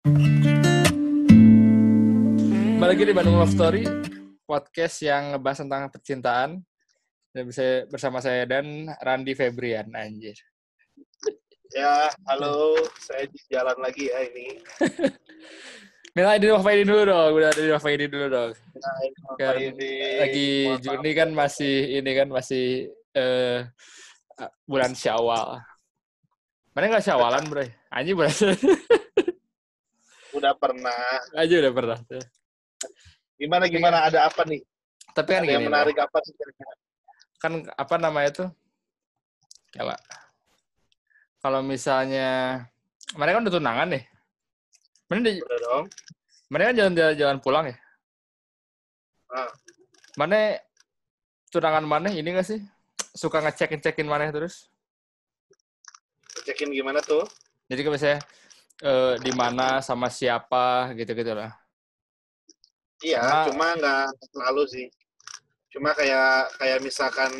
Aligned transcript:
Balik 0.00 0.16
lagi 2.80 3.04
di 3.04 3.12
Bandung 3.12 3.36
Love 3.36 3.52
Story, 3.52 3.84
podcast 4.48 4.96
yang 5.04 5.36
ngebahas 5.36 5.60
tentang 5.60 5.92
percintaan. 5.92 6.50
Dan 7.36 7.44
bisa 7.44 7.84
bersama 7.92 8.24
saya 8.24 8.48
dan 8.48 8.88
Randi 9.04 9.36
Febrian, 9.36 9.92
anjir. 9.92 10.40
Ya, 11.76 12.08
halo, 12.24 12.80
saya 12.96 13.28
di 13.28 13.36
jalan 13.52 13.76
lagi 13.76 14.08
ya 14.08 14.24
ini. 14.24 14.56
Minta 16.16 16.40
di 16.40 16.48
Faidi 16.48 16.88
dulu 16.88 17.04
dong, 17.04 17.36
udah 17.36 17.52
di 17.52 17.68
Faidi 17.76 18.08
dulu 18.08 18.26
dong. 18.32 18.56
Nah, 18.56 19.04
Kan 19.36 19.60
lagi 20.16 20.48
mohon 20.64 20.80
Juni 20.80 21.12
kan 21.12 21.28
masih 21.36 22.00
ini 22.00 22.10
kan 22.16 22.32
masih 22.32 22.88
eh 23.12 23.68
bulan 24.64 24.96
Syawal. 24.96 25.60
Mana 26.72 26.88
nggak 26.88 27.04
Syawalan, 27.04 27.44
Bro? 27.52 27.68
Anjir 27.92 28.16
bulan 28.16 28.32
udah 30.36 30.52
pernah. 30.56 30.96
aja 31.34 31.54
udah 31.60 31.72
pernah. 31.74 31.98
Gimana 33.40 33.64
gimana 33.66 33.98
ada 34.06 34.28
apa 34.28 34.44
nih? 34.44 34.60
Tapi 35.10 35.30
kan 35.34 35.42
Ada 35.42 35.52
yang 35.58 35.66
menarik 35.66 35.96
apa 35.98 36.18
sih 36.22 36.32
kira-kira? 36.36 36.72
kan 37.40 37.52
apa 37.72 37.94
namanya 37.96 38.30
tuh? 38.36 38.48
Kalau 39.72 39.96
kalau 41.40 41.60
misalnya 41.64 42.60
mereka 43.16 43.40
kan 43.40 43.44
udah 43.48 43.54
tunangan 43.56 43.88
nih. 43.96 44.04
Mana 45.08 45.20
di, 45.26 45.32
Udah 45.42 45.58
dong. 45.66 45.84
mana 46.52 46.68
kan 46.70 46.74
jalan-jalan 46.78 47.14
jalan 47.16 47.38
pulang 47.42 47.64
ya? 47.72 47.76
Ah. 49.32 49.50
Mana 50.20 50.60
tunangan 51.50 51.82
mana 51.82 52.08
ini 52.12 52.28
gak 52.30 52.46
sih? 52.46 52.60
Suka 53.16 53.42
ngecek-ngecekin 53.42 54.06
mana 54.06 54.30
terus? 54.30 54.70
Cekin 56.46 56.70
gimana 56.70 57.00
tuh? 57.02 57.26
Jadi 57.66 57.80
kan 57.82 57.90
misalnya 57.94 58.18
eh, 58.80 59.14
di 59.20 59.32
mana 59.36 59.80
sama 59.84 60.08
siapa 60.08 60.92
gitu-gitu 60.96 61.32
lah. 61.36 61.52
Iya, 63.00 63.20
Karena- 63.20 63.44
cuma 63.48 63.66
nggak 63.80 64.06
selalu 64.32 64.62
sih. 64.68 64.86
Cuma 65.72 65.94
kayak 65.96 66.52
kayak 66.60 66.78
misalkan 66.84 67.32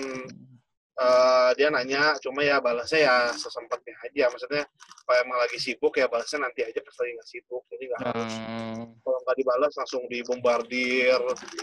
eh, 1.01 1.51
dia 1.57 1.69
nanya, 1.73 2.13
cuma 2.21 2.45
ya 2.45 2.61
balasnya 2.61 3.01
ya 3.01 3.15
sesempatnya 3.33 3.97
aja. 4.05 4.29
Maksudnya 4.33 4.65
kalau 5.05 5.17
emang 5.25 5.39
lagi 5.41 5.57
sibuk 5.57 5.97
ya 5.97 6.05
balasnya 6.09 6.45
nanti 6.45 6.61
aja 6.65 6.77
pas 6.81 6.97
lagi 7.01 7.13
nggak 7.17 7.29
sibuk. 7.29 7.63
Jadi 7.73 7.85
nggak 7.89 8.01
harus 8.05 8.33
Hmm, 8.41 8.97
kalau 9.05 9.19
nggak 9.25 9.37
dibalas 9.41 9.73
langsung 9.77 10.03
dibombardir, 10.13 11.21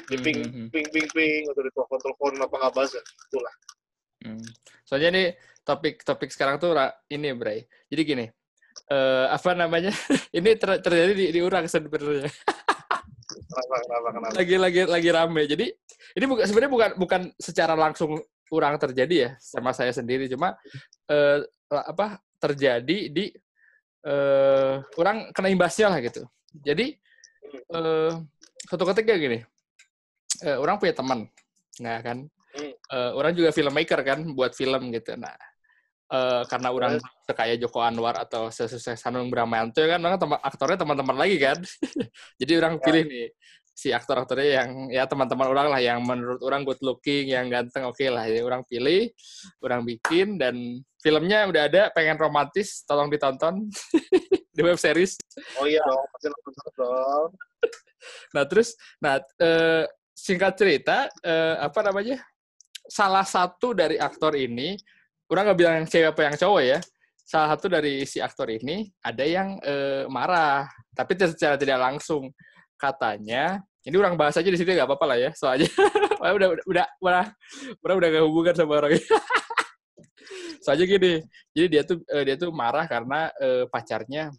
di 0.09 0.15
ping 0.21 0.39
hmm, 0.41 0.67
ping 0.73 0.87
ping 0.89 1.07
ping 1.13 1.41
atau 1.49 1.61
di 1.65 1.71
telepon 1.73 1.99
telepon 2.01 2.31
apa 2.41 2.55
nggak 2.57 2.73
balas 2.73 2.91
ya 2.97 3.03
itulah. 3.29 3.55
hmm. 4.25 4.45
Soalnya 4.85 5.09
nih 5.13 5.27
topik-topik 5.67 6.29
sekarang 6.33 6.57
tuh 6.61 6.73
ini, 7.09 7.29
Bray. 7.35 7.65
Jadi 7.91 8.01
gini, 8.03 8.25
eh, 8.89 9.25
apa 9.29 9.51
namanya? 9.57 9.91
ini 10.37 10.49
ter- 10.57 10.81
terjadi 10.81 11.13
di, 11.13 11.25
di 11.33 11.39
orang 11.41 11.65
sebenarnya. 11.65 12.29
Kenapa 13.27 13.75
kenapa 13.81 14.07
kenapa? 14.13 14.33
lagi 14.37 14.55
lagi 14.57 14.81
lagi 14.85 15.09
rame. 15.09 15.41
Jadi 15.49 15.65
ini 16.17 16.25
bukan 16.29 16.45
sebenarnya 16.45 16.71
bukan 16.71 16.89
bukan 16.97 17.21
secara 17.37 17.73
langsung 17.73 18.21
orang 18.53 18.79
terjadi 18.79 19.15
ya 19.15 19.29
sama 19.41 19.73
saya 19.75 19.91
sendiri, 19.91 20.29
cuma 20.31 20.55
eh, 21.09 21.43
apa 21.67 22.21
terjadi 22.37 23.11
di 23.11 23.33
eh 24.07 24.75
orang 24.95 25.33
kena 25.35 25.49
imbasnya 25.51 25.91
lah 25.91 25.99
gitu. 25.99 26.23
Jadi 26.63 26.95
eh 27.73 28.11
suatu 28.67 28.83
ketika 28.93 29.15
gini, 29.15 29.43
eh, 30.43 30.57
orang 30.57 30.79
punya 30.79 30.93
teman, 30.95 31.27
nah 31.79 31.99
kan, 32.03 32.27
Hmm. 32.57 32.73
eh, 32.73 33.11
orang 33.13 33.37
juga 33.37 33.53
filmmaker 33.53 34.01
kan, 34.01 34.19
buat 34.33 34.57
film 34.57 34.89
gitu. 34.89 35.13
Nah, 35.13 35.37
eh, 36.07 36.43
karena 36.47 36.69
orang 36.71 36.93
sekaya 37.27 37.55
Joko 37.59 37.79
Anwar 37.83 38.15
atau 38.17 38.47
sesukses 38.47 38.99
Hanung 39.03 39.27
Bramantyo 39.27 39.83
kan, 39.87 39.99
orang 39.99 40.19
tem- 40.19 40.43
aktornya 40.43 40.77
teman-teman 40.79 41.17
lagi 41.19 41.37
kan. 41.39 41.57
Jadi 42.41 42.51
orang 42.55 42.79
Ya. 42.79 42.83
pilih 42.83 43.03
nih 43.07 43.27
si 43.77 43.93
aktor-aktornya 43.93 44.49
yang 44.57 44.69
ya 44.89 45.05
teman-teman 45.05 45.53
orang 45.53 45.67
lah 45.69 45.77
yang 45.77 46.01
menurut 46.01 46.41
orang 46.41 46.65
good 46.65 46.81
looking, 46.81 47.29
yang 47.29 47.45
ganteng, 47.45 47.85
oke 47.85 48.01
lah. 48.09 48.25
Jadi 48.25 48.41
orang 48.41 48.65
pilih, 48.65 49.13
orang 49.61 49.85
bikin 49.85 50.41
dan 50.41 50.81
filmnya 50.97 51.45
udah 51.45 51.69
ada, 51.69 51.81
pengen 51.93 52.17
romantis, 52.17 52.81
tolong 52.89 53.05
ditonton 53.05 53.69
di 54.57 54.61
web 54.65 54.81
series. 54.81 55.21
Oh 55.61 55.69
iya 55.69 55.77
dong, 55.85 56.01
pasti 56.09 56.27
nonton 56.27 56.73
dong. 56.73 57.29
Nah 58.33 58.45
terus, 58.45 58.77
nah 59.01 59.19
eh, 59.41 59.83
singkat 60.13 60.53
cerita, 60.57 61.09
eh, 61.21 61.55
apa 61.59 61.81
namanya? 61.85 62.21
Salah 62.87 63.25
satu 63.27 63.73
dari 63.75 63.99
aktor 63.99 64.33
ini, 64.37 64.73
orang 65.31 65.43
nggak 65.51 65.59
bilang 65.59 65.75
yang 65.83 65.87
cewek 65.87 66.09
apa 66.11 66.21
yang 66.27 66.35
cowok 66.39 66.61
ya. 66.63 66.79
Salah 67.27 67.47
satu 67.55 67.67
dari 67.67 68.07
si 68.07 68.23
aktor 68.23 68.47
ini 68.47 68.87
ada 69.03 69.23
yang 69.27 69.59
eh, 69.59 70.07
marah, 70.07 70.67
tapi 70.95 71.19
secara 71.19 71.59
tidak 71.59 71.79
langsung 71.79 72.31
katanya. 72.79 73.59
Ini 73.83 73.95
orang 73.95 74.19
bahas 74.19 74.35
aja 74.35 74.47
di 74.47 74.59
sini 74.59 74.75
nggak 74.75 74.87
apa-apa 74.87 75.05
lah 75.15 75.17
ya, 75.19 75.31
soalnya 75.35 75.67
udah 76.19 76.31
udah 76.35 76.47
udah 76.67 76.85
udah 76.99 77.25
udah 77.83 77.95
udah 77.95 78.07
gak 78.11 78.23
hubungan 78.23 78.55
sama 78.55 78.73
orang. 78.83 78.95
soalnya 80.63 80.83
gini, 80.83 81.13
jadi 81.55 81.67
dia 81.67 81.81
tuh 81.87 82.03
eh, 82.11 82.23
dia 82.27 82.35
tuh 82.35 82.51
marah 82.51 82.83
karena 82.87 83.31
eh, 83.39 83.63
pacarnya 83.71 84.31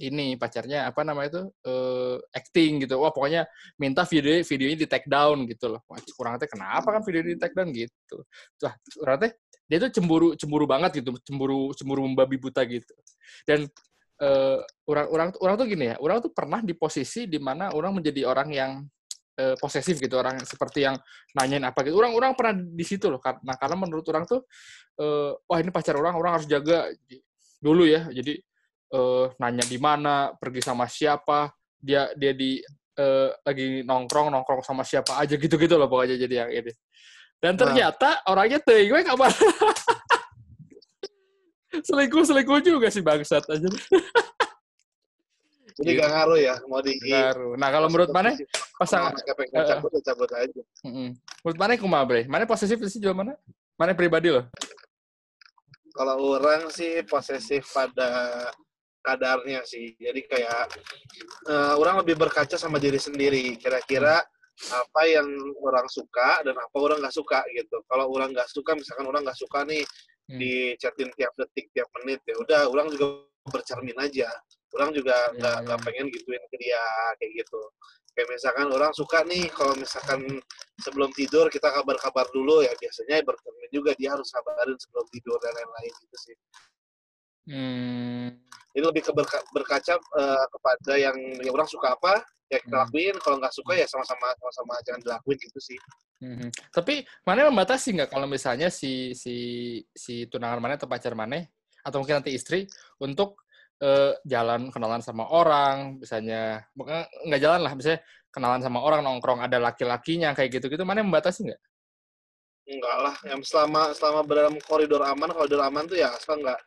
ini 0.00 0.40
pacarnya 0.40 0.88
apa 0.88 1.04
namanya 1.04 1.28
itu 1.36 1.42
eh, 1.68 2.16
acting 2.32 2.88
gitu 2.88 2.96
wah 2.96 3.12
pokoknya 3.12 3.44
minta 3.76 4.08
video 4.08 4.40
videonya 4.40 4.78
di 4.80 4.88
take 4.88 5.04
down 5.04 5.44
gitu 5.44 5.76
loh 5.76 5.84
kurang 6.16 6.40
teh 6.40 6.48
kenapa 6.48 6.96
kan 6.96 7.02
video 7.04 7.20
di 7.20 7.36
take 7.36 7.52
down 7.52 7.68
gitu 7.68 8.24
wah 8.64 8.72
kurang 8.96 9.18
teh 9.28 9.32
dia 9.72 9.88
tuh 9.88 9.88
cemburu 9.88 10.36
cemburu 10.36 10.68
banget 10.68 11.00
gitu 11.00 11.16
cemburu 11.24 11.72
cemburu 11.72 12.04
membabi 12.04 12.36
buta 12.36 12.60
gitu. 12.68 12.92
Dan 13.48 13.64
eh, 14.20 14.60
orang 14.84 15.32
tuh 15.32 15.64
gini 15.64 15.88
ya 15.88 15.96
orang 15.96 16.20
tuh 16.20 16.28
pernah 16.28 16.60
di 16.60 16.76
posisi 16.76 17.24
di 17.24 17.40
mana 17.40 17.72
orang 17.72 17.96
menjadi 17.96 18.28
orang 18.28 18.52
yang 18.52 18.84
eh, 19.40 19.56
posesif 19.56 19.96
gitu 19.96 20.20
orang 20.20 20.36
seperti 20.44 20.84
yang 20.84 21.00
nanyain 21.32 21.64
apa 21.64 21.88
gitu. 21.88 21.96
Orang 21.96 22.12
orang 22.12 22.36
pernah 22.36 22.60
di 22.60 22.84
situ 22.84 23.08
loh 23.08 23.16
karena 23.16 23.56
karena 23.56 23.76
menurut 23.80 24.04
orang 24.12 24.28
tuh 24.28 24.44
eh, 25.00 25.32
wah 25.48 25.56
ini 25.56 25.72
pacar 25.72 25.96
orang 25.96 26.20
orang 26.20 26.36
harus 26.36 26.44
jaga 26.44 26.92
dulu 27.56 27.88
ya. 27.88 28.12
Jadi 28.12 28.36
eh, 28.92 29.26
nanya 29.40 29.64
di 29.64 29.78
mana, 29.80 30.36
pergi 30.36 30.60
sama 30.60 30.84
siapa, 30.84 31.48
dia 31.80 32.12
dia 32.12 32.36
di 32.36 32.60
eh, 33.00 33.30
lagi 33.40 33.80
nongkrong 33.88 34.28
nongkrong 34.28 34.60
sama 34.60 34.84
siapa 34.84 35.16
aja 35.16 35.34
gitu-gitu 35.40 35.80
loh 35.80 35.88
pokoknya 35.88 36.20
jadi 36.20 36.34
yang 36.44 36.50
ini. 36.52 36.72
Dan 37.42 37.52
Nah. 37.52 37.60
ternyata 37.66 38.22
orangnya 38.24 38.62
tuh 38.62 38.78
gue 38.78 39.00
kabar 39.02 39.26
selingkuh 41.82 42.22
selingkuh 42.22 42.60
juga 42.60 42.86
sih 42.86 43.00
bangsat 43.00 43.42
aja. 43.48 43.68
Jadi 45.72 45.90
gak 45.96 46.10
ngaruh 46.12 46.36
ya, 46.38 46.54
mau 46.68 46.78
di 46.78 46.92
Ngaruh. 47.00 47.56
Nah 47.56 47.68
kalau 47.72 47.88
menurut 47.88 48.12
mana 48.12 48.36
pasang- 48.76 49.08
Kalau 49.08 49.16
mereka 49.16 49.32
pengen 49.34 49.50
eh, 49.50 49.58
eh. 49.58 49.68
cabut, 49.72 49.90
ya 49.90 50.00
cabut 50.04 50.30
aja. 50.30 50.62
Mm-mm. 50.84 51.08
menurut 51.42 51.58
mana 51.58 51.72
kumaha 51.74 52.04
bre? 52.04 52.22
Mana 52.28 52.44
posesif 52.44 52.76
sih 52.86 53.00
jual 53.00 53.16
mana? 53.16 53.32
Mana 53.74 53.96
pribadi 53.96 54.28
loh? 54.28 54.44
Kalau 55.90 56.36
orang 56.36 56.68
sih 56.68 57.00
posesif 57.02 57.64
pada 57.72 58.52
kadarnya 59.00 59.64
sih. 59.64 59.96
Jadi 59.96 60.20
kayak 60.28 60.62
eh, 61.48 61.74
orang 61.74 62.04
lebih 62.04 62.20
berkaca 62.20 62.54
sama 62.54 62.76
diri 62.76 63.00
sendiri. 63.00 63.56
Kira-kira 63.56 64.20
apa 64.70 65.02
yang 65.08 65.26
orang 65.58 65.88
suka 65.88 66.44
dan 66.44 66.54
apa 66.54 66.76
orang 66.76 67.00
nggak 67.02 67.14
suka 67.14 67.40
gitu. 67.56 67.80
Kalau 67.88 68.06
orang 68.12 68.30
nggak 68.36 68.48
suka, 68.52 68.76
misalkan 68.76 69.06
orang 69.08 69.22
nggak 69.26 69.38
suka 69.38 69.64
nih 69.66 69.82
Hmm. 70.30 70.38
di 70.38 70.78
chatin 70.78 71.10
tiap 71.18 71.34
detik, 71.34 71.66
tiap 71.74 71.90
menit 71.98 72.22
ya 72.22 72.38
udah, 72.38 72.70
orang 72.70 72.86
juga 72.94 73.26
bercermin 73.50 73.98
aja. 73.98 74.30
Orang 74.70 74.94
juga 74.94 75.12
Ya, 75.12 75.34
nggak 75.34 75.56
ya. 75.58 75.64
nggak 75.66 75.78
pengen 75.82 76.06
gituin 76.14 76.42
ke 76.46 76.56
dia 76.62 76.78
kayak 77.18 77.42
gitu. 77.42 77.60
Kayak 78.14 78.28
misalkan 78.30 78.66
orang 78.70 78.92
suka 78.94 79.18
nih 79.26 79.50
kalau 79.50 79.74
misalkan 79.74 80.22
sebelum 80.78 81.10
tidur 81.18 81.50
kita 81.50 81.74
kabar-kabar 81.74 82.22
dulu 82.30 82.62
ya 82.62 82.70
biasanya 82.78 83.18
bercermin 83.26 83.70
juga 83.74 83.98
dia 83.98 84.14
harus 84.14 84.30
kabarin 84.30 84.78
sebelum 84.78 85.04
tidur 85.10 85.36
dan 85.42 85.52
lain-lain 85.58 85.92
gitu 86.06 86.16
sih. 86.22 86.36
Hmm. 87.50 88.38
Jadi 88.72 88.84
lebih 88.88 89.02
ke 89.04 89.12
berka- 89.12 89.44
berkaca 89.50 89.94
eh, 89.98 90.44
kepada 90.54 90.92
yang, 90.96 91.16
yang 91.42 91.52
orang 91.52 91.66
suka 91.68 91.98
apa 91.98 92.22
ya 92.52 92.58
kita 92.60 92.76
Hmm. 92.76 92.84
lakuin. 92.84 93.16
Kalau 93.24 93.36
nggak 93.40 93.54
suka 93.56 93.72
ya 93.72 93.86
sama-sama 93.88 94.28
sama-sama 94.36 94.74
jangan 94.84 95.00
dilakuin 95.00 95.38
gitu 95.40 95.60
sih. 95.60 95.78
Mhm. 96.20 96.48
Tapi 96.68 97.02
mana 97.24 97.48
membatasi 97.48 97.96
nggak 97.96 98.10
kalau 98.12 98.28
misalnya 98.28 98.68
si 98.68 99.16
si 99.16 99.36
si 99.90 100.28
tunangan 100.28 100.60
mana 100.60 100.76
atau 100.76 100.86
pacar 100.86 101.16
mana 101.16 101.40
atau 101.82 101.98
mungkin 101.98 102.20
nanti 102.20 102.36
istri 102.36 102.68
untuk 103.00 103.40
eh, 103.82 104.14
jalan 104.22 104.70
kenalan 104.70 105.02
sama 105.02 105.26
orang, 105.26 105.98
misalnya 105.98 106.62
bukan 106.70 107.02
nggak 107.26 107.42
jalan 107.42 107.60
lah, 107.66 107.74
misalnya 107.74 107.98
kenalan 108.30 108.62
sama 108.62 108.78
orang 108.78 109.02
nongkrong 109.02 109.42
ada 109.42 109.58
laki-lakinya 109.58 110.38
kayak 110.38 110.54
gitu-gitu, 110.54 110.86
mana 110.86 111.02
membatasi 111.02 111.50
nggak? 111.50 111.60
Enggak 112.70 112.96
lah, 113.02 113.16
yang 113.26 113.42
selama 113.42 113.90
selama 113.90 114.22
dalam 114.30 114.54
koridor 114.62 115.02
aman, 115.02 115.34
koridor 115.34 115.66
aman 115.66 115.90
tuh 115.90 115.98
ya 115.98 116.14
asal 116.14 116.38
nggak 116.38 116.62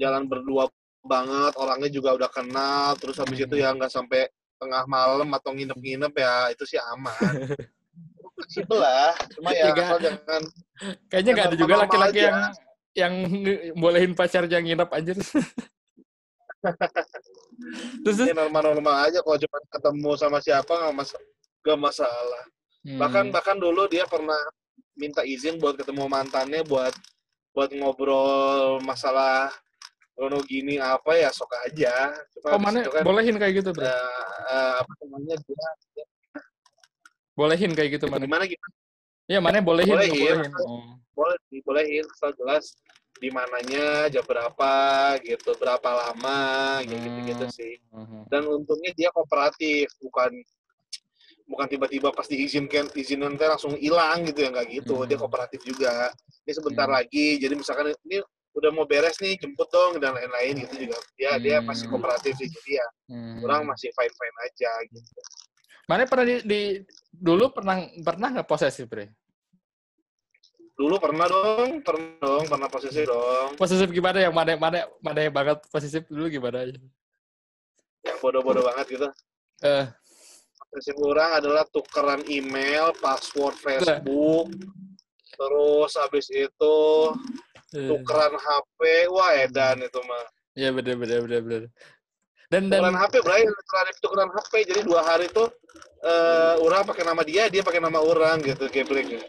jalan 0.00 0.24
berdua 0.24 0.72
banget, 1.04 1.52
orangnya 1.60 1.90
juga 1.92 2.16
udah 2.16 2.30
kenal, 2.32 2.96
terus 2.96 3.20
habis 3.20 3.44
itu 3.44 3.60
ya 3.60 3.76
nggak 3.76 3.92
sampai 3.92 4.24
tengah 4.64 4.84
malam 4.88 5.28
atau 5.36 5.52
nginep-nginep 5.52 6.12
ya 6.16 6.48
itu 6.56 6.64
sih 6.64 6.80
aman. 6.80 7.12
Fleksibel 8.34 8.82
lah, 8.82 9.14
cuma 9.30 9.54
Ya, 9.54 9.70
ya 9.70 9.78
asal 9.78 9.98
jangan 10.02 10.42
Kayaknya 11.06 11.30
nggak 11.30 11.46
ada 11.46 11.56
juga 11.56 11.74
laki-laki 11.86 12.18
aja. 12.18 12.26
yang 12.26 12.38
yang 12.94 13.14
bolehin 13.78 14.12
pacarnya 14.16 14.58
nginep 14.58 14.90
anjir. 14.90 15.14
terus, 18.02 18.18
Ini 18.24 18.34
normal-normal 18.34 19.06
aja 19.06 19.22
kalau 19.22 19.38
cuma 19.38 19.58
ketemu 19.70 20.10
sama 20.18 20.38
siapa 20.42 20.72
nggak 20.72 20.94
mas 20.98 21.10
nggak 21.62 21.78
masalah. 21.78 22.42
Hmm. 22.82 22.98
Bahkan 22.98 23.24
bahkan 23.30 23.56
dulu 23.60 23.86
dia 23.86 24.02
pernah 24.10 24.38
minta 24.98 25.22
izin 25.22 25.62
buat 25.62 25.78
ketemu 25.78 26.10
mantannya 26.10 26.66
buat 26.66 26.94
buat 27.54 27.70
ngobrol 27.70 28.82
masalah 28.82 29.50
Rono 30.14 30.38
gini 30.46 30.78
apa 30.78 31.18
ya 31.18 31.28
sok 31.28 31.50
aja. 31.66 32.14
Cuma 32.38 32.54
oh 32.54 32.60
mana 32.62 32.86
kan, 32.86 33.02
bolehin 33.02 33.34
kayak 33.34 33.54
gitu 33.58 33.70
bro 33.74 33.82
eh, 33.82 33.92
eh, 34.46 34.74
apa 34.78 34.92
namanya 35.02 35.34
dia 35.42 35.68
bolehin 37.34 37.74
kayak 37.74 37.98
gitu 37.98 38.06
mana 38.06 38.22
gimana 38.22 38.44
gimana 38.46 38.74
ya 39.26 39.38
mana 39.42 39.58
bolehin 39.58 39.90
Bolehin. 39.90 40.14
bolehin 40.14 40.54
oh. 40.62 40.94
boleh 41.18 41.36
dibolehin 41.50 42.06
asal 42.14 42.30
jelas 42.38 42.78
di 43.18 43.30
mananya 43.30 44.06
jam 44.06 44.22
berapa 44.22 44.72
gitu 45.22 45.50
berapa 45.58 45.90
lama 45.90 46.78
Hmm. 46.82 47.50
sih 47.50 47.78
Mhm. 47.90 48.30
dan 48.30 48.42
untungnya 48.46 48.90
dia 48.94 49.10
kooperatif 49.10 49.90
bukan 49.98 50.30
bukan 51.44 51.66
tiba-tiba 51.68 52.08
pas 52.10 52.26
diizinkan 52.26 52.86
izinin 52.94 53.34
nanti 53.34 53.44
langsung 53.44 53.74
hilang 53.76 54.22
gitu 54.24 54.38
ya 54.46 54.48
nggak 54.54 54.68
gitu 54.70 54.94
Hmm. 54.94 55.06
dia 55.10 55.18
kooperatif 55.18 55.60
juga 55.62 56.10
ini 56.46 56.52
sebentar 56.54 56.86
Hmm. 56.86 56.96
lagi 57.02 57.38
jadi 57.38 57.54
misalkan 57.54 57.94
ini 58.06 58.22
udah 58.54 58.70
mau 58.70 58.86
beres 58.86 59.18
nih 59.18 59.34
jemput 59.34 59.66
dong 59.66 59.98
dan 59.98 60.14
lain-lain 60.14 60.62
gitu 60.62 60.86
juga 60.86 60.98
dia 61.14 61.32
dia 61.36 61.58
masih 61.60 61.84
Hmm. 61.84 61.92
kooperatif 61.92 62.32
sih 62.38 62.46
jadi 62.46 62.70
ya 62.78 62.86
Hmm. 63.04 63.42
orang 63.42 63.60
masih 63.66 63.90
fine 63.92 64.14
fine 64.14 64.36
aja 64.42 64.72
gitu 64.88 65.20
Mana 65.84 66.08
pernah 66.08 66.24
di, 66.24 66.36
di- 66.42 66.80
dulu 67.12 67.52
pernah 67.52 67.76
pernah 68.00 68.28
nggak 68.32 68.48
posesif 68.48 68.88
bre? 68.88 69.12
dulu 70.74 70.98
pernah 70.98 71.28
dong 71.28 71.84
pernah 71.84 72.18
dong 72.18 72.44
pernah 72.48 72.66
posisi 72.66 73.02
dong 73.04 73.54
Posesif 73.54 73.86
gimana 73.90 74.18
yang 74.18 74.34
mana 74.34 74.56
mana 74.56 74.78
mana 74.98 75.18
yang 75.20 75.30
banget 75.30 75.58
posesif 75.68 76.02
dulu 76.08 76.26
gimana 76.26 76.66
aja? 76.66 76.74
yang 78.02 78.18
bodoh-bodoh 78.18 78.64
banget 78.64 78.86
gitu 78.98 79.08
Eh, 79.62 79.86
prinsip 80.68 80.98
orang 80.98 81.38
adalah 81.38 81.62
tukeran 81.70 82.20
email, 82.26 82.90
password 82.98 83.54
Facebook, 83.56 84.50
terus 85.30 85.92
habis 85.94 86.26
itu. 86.28 86.76
Tukeran 87.74 88.34
HP, 88.38 88.80
wah 89.10 89.32
edan 89.34 89.82
itu 89.82 90.00
mah. 90.06 90.24
ya 90.54 90.70
bener 90.70 90.94
bener 90.94 91.18
bener 91.26 91.40
bener. 91.42 91.62
Dan 92.46 92.70
dan 92.70 92.78
Tukeran 92.86 92.98
HP, 93.02 93.14
Bray, 93.26 93.42
tukeran, 93.42 93.86
tukeran 93.98 94.30
HP, 94.30 94.52
jadi 94.70 94.80
dua 94.86 95.00
hari 95.02 95.26
tuh 95.34 95.50
eh 96.04 96.54
orang 96.62 96.86
pakai 96.86 97.02
nama 97.02 97.22
dia, 97.26 97.50
dia 97.50 97.66
pakai 97.66 97.82
nama 97.82 97.98
orang 97.98 98.38
gitu, 98.44 98.70
geblek. 98.70 99.26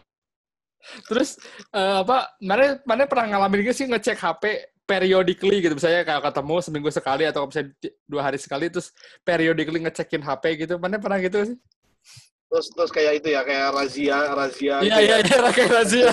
terus 1.10 1.34
eh, 1.74 1.96
apa? 2.06 2.30
Mana 2.38 2.78
mana 2.86 3.10
pernah 3.10 3.26
ngalamin 3.34 3.66
gak 3.66 3.74
sih 3.74 3.90
ngecek 3.90 4.22
HP 4.22 4.44
periodically 4.86 5.58
gitu 5.58 5.74
misalnya 5.74 6.06
kayak 6.06 6.22
ketemu 6.30 6.54
seminggu 6.62 6.90
sekali 6.94 7.26
atau 7.26 7.50
misalnya 7.50 7.74
dua 8.06 8.22
hari 8.22 8.38
sekali 8.38 8.70
terus 8.70 8.94
periodically 9.26 9.82
ngecekin 9.82 10.22
HP 10.22 10.62
gitu 10.62 10.78
mana 10.78 11.02
pernah 11.02 11.18
gitu 11.18 11.42
sih 11.42 11.58
Terus 12.46 12.66
terus 12.72 12.90
kayak 12.94 13.12
itu 13.22 13.28
ya, 13.34 13.42
kayak 13.42 13.74
razia, 13.74 14.18
razia. 14.32 14.74
iya 14.80 14.96
gitu 14.96 15.02
iya 15.02 15.16
ya. 15.18 15.26
iya 15.26 15.50
kayak 15.50 15.70
razia. 15.74 16.08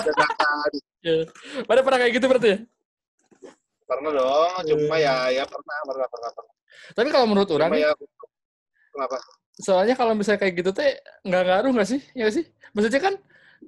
Iya. 1.04 1.20
mana 1.68 1.80
pernah 1.84 1.98
kayak 2.00 2.12
gitu 2.16 2.26
berarti 2.32 2.48
ya 2.48 2.58
Pernah 3.84 4.10
dong, 4.16 4.64
cuma 4.64 4.96
ya 4.96 5.28
ya 5.28 5.44
pernah, 5.44 5.76
pernah, 5.84 6.08
pernah, 6.08 6.30
pernah. 6.32 6.54
tapi 6.96 7.08
kalau 7.12 7.26
menurut 7.28 7.50
orang 7.52 7.68
Cuma 7.68 7.76
nih, 7.76 7.84
ya, 7.84 7.92
kenapa? 8.88 9.16
soalnya 9.60 9.94
kalau 9.94 10.16
misalnya 10.16 10.40
kayak 10.40 10.54
gitu 10.64 10.70
teh 10.74 10.98
nggak 11.22 11.42
ngaruh 11.46 11.70
nggak 11.76 11.88
sih 11.92 12.00
ya 12.16 12.26
sih 12.32 12.42
maksudnya 12.74 13.00
kan 13.04 13.14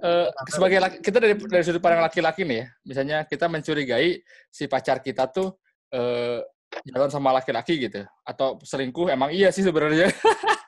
eh, 0.02 0.26
sebagai 0.50 0.78
laki, 0.82 0.96
kita 0.98 1.18
dari 1.22 1.34
dari 1.38 1.62
sudut 1.62 1.78
pandang 1.78 2.02
laki-laki 2.02 2.42
nih 2.42 2.58
ya 2.58 2.66
misalnya 2.82 3.16
kita 3.28 3.46
mencurigai 3.46 4.18
si 4.50 4.64
pacar 4.66 4.98
kita 4.98 5.30
tuh 5.30 5.54
eh, 5.94 6.42
jalan 6.90 7.10
sama 7.12 7.30
laki-laki 7.36 7.86
gitu 7.86 8.02
atau 8.26 8.58
selingkuh 8.66 9.12
emang 9.14 9.30
iya 9.30 9.54
sih 9.54 9.62
sebenarnya 9.62 10.10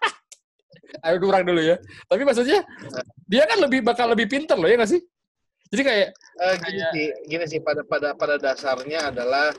ayo 1.02 1.16
kurang 1.18 1.44
dulu 1.44 1.60
ya 1.60 1.76
tapi 2.06 2.22
maksudnya 2.24 2.64
dia 3.24 3.44
kan 3.44 3.58
lebih 3.60 3.80
bakal 3.84 4.08
lebih 4.12 4.26
pinter 4.26 4.56
loh 4.56 4.64
ya 4.64 4.76
nggak 4.76 4.92
sih 4.92 5.02
jadi 5.68 5.82
kayak 5.84 6.08
Eh, 6.38 6.54
gini 6.54 6.64
Kayak- 6.80 6.92
sih, 6.94 7.08
gini 7.28 7.44
sih 7.44 7.60
pada 7.60 7.82
pada 7.82 8.14
pada 8.14 8.38
dasarnya 8.38 9.10
adalah 9.10 9.50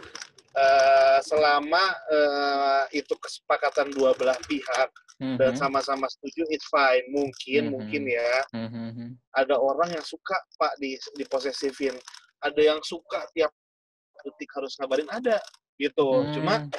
eh, 0.56 1.20
selama 1.22 1.84
eh, 2.10 2.84
itu 2.98 3.14
kesepakatan 3.14 3.92
dua 3.92 4.16
belah 4.16 4.40
pihak 4.48 4.90
dan 5.20 5.52
Mhm, 5.52 5.60
sama-sama 5.60 6.08
setuju, 6.08 6.48
it's 6.48 6.64
fine. 6.72 7.04
Mungkin 7.12 7.68
Mhm. 7.68 7.72
mungkin 7.76 8.04
ya 8.08 8.32
mhm, 8.56 8.72
mhm. 8.90 9.08
ada 9.36 9.60
orang 9.60 9.92
yang 9.92 10.02
suka 10.02 10.40
pak 10.56 10.80
di 10.80 10.96
diposesifin, 11.14 11.92
ada 12.40 12.62
yang 12.64 12.80
suka 12.80 13.28
tiap 13.36 13.52
detik 14.24 14.48
harus 14.56 14.80
ngabarin 14.80 15.12
ada 15.12 15.36
gitu. 15.80 16.28
Cuma 16.36 16.60
Hmm, 16.60 16.70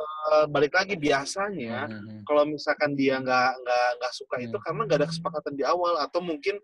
eh, 0.00 0.44
balik 0.48 0.72
lagi 0.74 0.96
biasanya 0.96 1.86
mhm, 1.92 2.24
kalau 2.24 2.42
misalkan 2.48 2.96
dia 2.96 3.20
nggak 3.20 3.50
nggak 3.62 3.88
nggak 4.00 4.12
suka 4.16 4.36
itu 4.40 4.56
Hmm. 4.56 4.64
karena 4.64 4.80
nggak 4.88 4.98
ada 5.04 5.08
kesepakatan 5.12 5.52
di 5.54 5.64
awal 5.64 5.94
atau 6.00 6.20
mungkin 6.24 6.56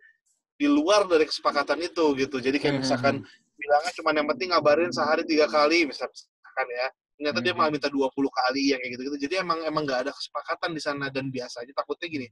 di 0.56 0.66
luar 0.68 1.04
dari 1.06 1.28
kesepakatan 1.28 1.78
itu 1.84 2.04
gitu. 2.18 2.36
Jadi 2.40 2.56
kayak 2.58 2.74
Hmm, 2.74 2.82
misalkan 2.82 3.14
bilangnya 3.60 3.92
cuma 3.94 4.10
yang 4.16 4.28
penting 4.32 4.48
ngabarin 4.50 4.90
sehari 4.90 5.22
tiga 5.22 5.46
kali 5.46 5.86
misalkan 5.86 6.66
ya 6.72 6.88
ternyata 7.14 7.38
dia 7.44 7.52
Mhm. 7.54 7.58
malah 7.62 7.70
minta 7.70 7.86
20 7.92 8.32
kali 8.32 8.74
yang 8.74 8.80
kayak 8.82 8.98
gitu-gitu 8.98 9.16
jadi 9.30 9.46
emang 9.46 9.62
emang 9.62 9.86
nggak 9.86 10.08
ada 10.08 10.12
kesepakatan 10.16 10.74
di 10.74 10.82
sana 10.82 11.06
dan 11.14 11.30
biasanya 11.30 11.70
takutnya 11.70 12.08
gini 12.10 12.26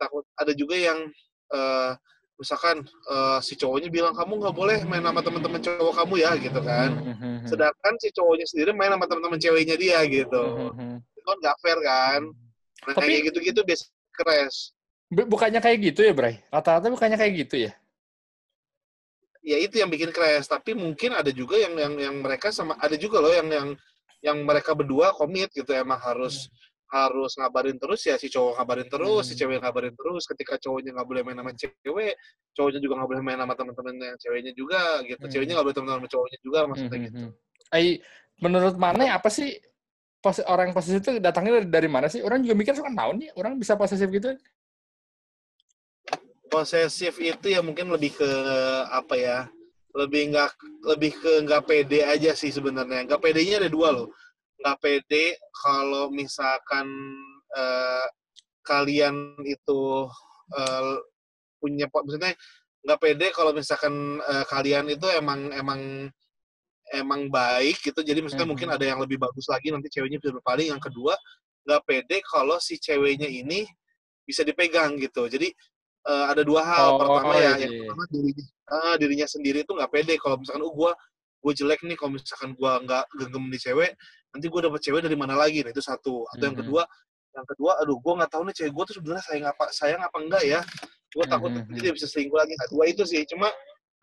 takut 0.00 0.26
ada 0.34 0.50
juga 0.56 0.74
yang 0.74 0.98
eh, 1.54 1.92
misalkan 2.36 2.84
eh, 2.84 3.38
si 3.40 3.56
cowoknya 3.56 3.88
bilang 3.88 4.12
kamu 4.12 4.32
nggak 4.44 4.56
boleh 4.56 4.78
main 4.84 5.00
sama 5.00 5.20
teman-teman 5.24 5.60
cowok 5.60 5.94
kamu 6.04 6.14
ya 6.20 6.30
gitu 6.36 6.60
kan. 6.60 6.90
Mhm, 6.92 7.48
sedangkan 7.48 7.94
si 8.00 8.08
cowoknya 8.12 8.46
sendiri 8.48 8.70
main 8.76 8.92
sama 8.92 9.08
teman-teman 9.08 9.40
ceweknya 9.40 9.76
dia 9.80 9.98
gitu. 10.04 10.42
Itu 11.16 11.20
kan 11.24 11.36
nggak 11.40 11.56
fair 11.64 11.78
kan. 11.80 12.20
Nah 12.86 12.94
Tapi- 12.94 13.08
kayak 13.08 13.22
gitu-gitu 13.32 13.60
biasa 13.64 13.84
crash. 14.12 14.58
Bu- 15.08 15.28
bukannya 15.28 15.60
kayak 15.62 15.78
gitu 15.92 16.00
ya 16.04 16.12
Bray? 16.12 16.42
Rata-rata 16.52 16.86
bukannya 16.92 17.16
kayak 17.16 17.34
gitu 17.46 17.56
ya? 17.68 17.72
Ya 19.46 19.56
itu 19.62 19.78
yang 19.78 19.88
bikin 19.88 20.10
crash. 20.10 20.50
Tapi 20.50 20.74
mungkin 20.74 21.14
ada 21.14 21.30
juga 21.30 21.56
yang 21.56 21.78
yang 21.78 21.94
yang 21.96 22.14
mereka 22.20 22.50
sama 22.50 22.74
ada 22.82 22.98
juga 22.98 23.22
loh 23.22 23.30
yang 23.32 23.46
yang 23.48 23.68
yang 24.24 24.36
mereka 24.42 24.74
berdua 24.74 25.14
komit 25.14 25.54
gitu 25.54 25.70
emang 25.70 26.02
harus 26.02 26.50
harus 26.86 27.34
ngabarin 27.34 27.76
terus 27.82 28.00
ya 28.06 28.14
si 28.14 28.30
cowok 28.30 28.62
ngabarin 28.62 28.86
terus 28.86 29.22
si 29.26 29.34
Hmm. 29.34 29.40
cewek 29.42 29.58
ngabarin 29.58 29.94
terus 29.98 30.22
ketika 30.30 30.54
cowoknya 30.62 30.94
nggak 30.94 31.08
boleh 31.10 31.22
main 31.26 31.36
sama 31.42 31.52
cewek 31.58 32.14
cowoknya 32.54 32.78
juga 32.78 32.94
nggak 33.02 33.10
boleh 33.10 33.22
main 33.26 33.38
sama 33.42 33.54
teman-temannya 33.58 34.10
ceweknya 34.22 34.52
juga 34.54 35.02
gitu 35.02 35.24
Hmm. 35.26 35.32
ceweknya 35.34 35.52
nggak 35.58 35.66
boleh 35.66 35.76
teman 35.76 35.90
sama 35.98 36.08
cowoknya 36.08 36.38
juga 36.46 36.58
maksudnya 36.70 36.98
Mhm, 36.98 37.06
gitu 37.10 37.18
mhm. 37.26 37.30
Ai, 37.74 37.86
menurut 38.38 38.74
mana 38.78 39.04
apa 39.18 39.26
sih 39.26 39.58
pos 40.22 40.38
orang 40.46 40.70
posesif 40.70 41.02
itu 41.02 41.18
datangnya 41.18 41.58
dari, 41.62 41.68
dari 41.70 41.88
mana 41.90 42.06
sih? 42.06 42.22
Orang 42.22 42.42
juga 42.46 42.54
mikir 42.54 42.74
suka 42.78 42.90
naon 42.90 43.18
nih, 43.18 43.30
orang 43.34 43.58
bisa 43.58 43.74
posesif 43.74 44.06
gitu. 44.10 44.38
posesif 46.46 47.18
itu 47.18 47.46
ya 47.50 47.60
mungkin 47.60 47.90
lebih 47.90 48.14
ke 48.16 48.30
apa 48.94 49.14
ya 49.18 49.38
lebih 49.98 50.30
nggak 50.30 50.50
lebih 50.94 51.12
ke 51.18 51.32
nggak 51.42 51.62
pede 51.66 52.06
aja 52.06 52.32
sih 52.38 52.54
sebenarnya 52.54 53.02
nggak 53.02 53.18
pedenya 53.18 53.58
ada 53.66 53.70
dua 53.72 53.90
loh 53.90 54.08
nggak 54.60 54.78
pede 54.80 55.36
kalau 55.52 56.08
misalkan 56.08 56.88
eh, 57.56 58.06
kalian 58.66 59.38
itu 59.46 60.08
eh, 60.56 60.96
punya 61.60 61.86
maksudnya 61.90 62.32
nggak 62.86 63.00
pede 63.02 63.26
kalau 63.34 63.50
misalkan 63.52 64.18
eh, 64.22 64.44
kalian 64.48 64.86
itu 64.90 65.06
emang 65.12 65.50
emang 65.52 65.80
emang 66.94 67.26
baik 67.26 67.82
gitu. 67.82 67.98
Jadi 67.98 68.22
maksudnya 68.22 68.46
Mhm. 68.46 68.52
mungkin 68.54 68.68
ada 68.70 68.84
yang 68.86 69.02
lebih 69.02 69.18
bagus 69.18 69.50
lagi 69.50 69.74
nanti 69.74 69.90
ceweknya 69.90 70.22
bisa 70.22 70.32
berpaling. 70.38 70.70
Yang 70.70 70.82
kedua 70.90 71.18
nggak 71.66 71.82
pede 71.82 72.16
kalau 72.22 72.62
si 72.62 72.78
ceweknya 72.78 73.26
ini 73.26 73.66
bisa 74.22 74.46
dipegang 74.46 74.94
gitu. 75.02 75.26
Jadi 75.26 75.50
eh, 76.06 76.24
ada 76.30 76.46
dua 76.46 76.62
hal. 76.62 76.94
Oh, 76.94 76.98
pertama 77.02 77.34
ya 77.34 77.42
iya, 77.42 77.52
yang 77.66 77.72
iya. 77.74 77.80
pertama 77.90 78.04
dirinya 78.14 78.46
ah, 78.70 78.94
dirinya 78.98 79.26
sendiri 79.26 79.58
itu 79.66 79.72
nggak 79.74 79.90
pede 79.90 80.14
kalau 80.22 80.38
misalkan 80.38 80.62
oh 80.62 80.74
gue 80.74 80.92
gue 81.46 81.52
jelek 81.62 81.80
nih 81.86 81.94
kalau 81.98 82.10
misalkan 82.18 82.50
gue 82.58 82.72
nggak 82.86 83.04
genggam 83.18 83.44
di 83.50 83.58
cewek 83.62 83.94
nanti 84.36 84.52
gue 84.52 84.60
dapet 84.60 84.80
cewek 84.84 85.00
dari 85.00 85.16
mana 85.16 85.32
lagi? 85.32 85.64
Nah 85.64 85.72
itu 85.72 85.80
satu. 85.80 86.28
Atau 86.28 86.44
yang 86.44 86.56
Mhm. 86.60 86.62
kedua? 86.68 86.82
Yang 87.32 87.46
kedua 87.56 87.70
aduh 87.80 87.96
gue 87.96 88.12
nggak 88.20 88.30
tahu 88.30 88.42
nih 88.44 88.54
cewek 88.54 88.72
gue 88.76 88.84
tuh 88.92 88.94
sebenarnya 89.00 89.24
sayang 89.24 89.46
apa 89.48 89.64
sayang 89.72 90.02
apa 90.04 90.16
enggak 90.20 90.42
ya? 90.44 90.60
Gue 91.16 91.24
takut 91.24 91.50
Mhm. 91.50 91.64
nanti 91.64 91.80
dia 91.80 91.92
bisa 91.96 92.06
selingkuh 92.06 92.36
lagi. 92.36 92.52
Nah 92.52 92.68
dua 92.68 92.84
itu 92.84 93.02
sih. 93.08 93.24
Cuma 93.24 93.48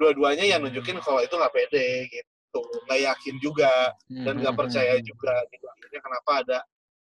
dua-duanya 0.01 0.45
yang 0.49 0.65
nunjukin 0.65 0.97
kalau 0.99 1.21
itu 1.21 1.33
nggak 1.37 1.53
pede 1.53 2.09
gitu. 2.09 2.61
Nggak 2.89 2.99
yakin 3.13 3.35
juga 3.39 3.71
dan 4.09 4.33
nggak 4.41 4.55
percaya 4.57 4.93
juga 5.05 5.33
gitu. 5.53 5.65
Akhirnya 5.69 6.01
kenapa 6.01 6.31
ada 6.41 6.57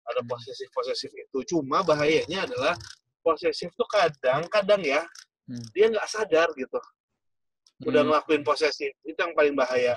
ada 0.03 0.21
Hmm. 0.21 0.29
posesif 0.35 0.67
posesif 0.75 1.11
itu? 1.15 1.39
Cuma 1.47 1.87
bahayanya 1.87 2.51
adalah 2.51 2.75
posesif 3.23 3.71
tuh 3.79 3.87
kadang-kadang 3.87 4.83
ya 4.83 5.07
Hmm. 5.47 5.63
dia 5.71 5.87
nggak 5.91 6.07
sadar 6.11 6.51
gitu. 6.59 6.79
Udah 7.87 8.03
Hmm. 8.03 8.11
ngelakuin 8.15 8.43
posesif 8.43 8.91
itu 9.03 9.19
yang 9.19 9.35
paling 9.35 9.55
bahaya 9.55 9.95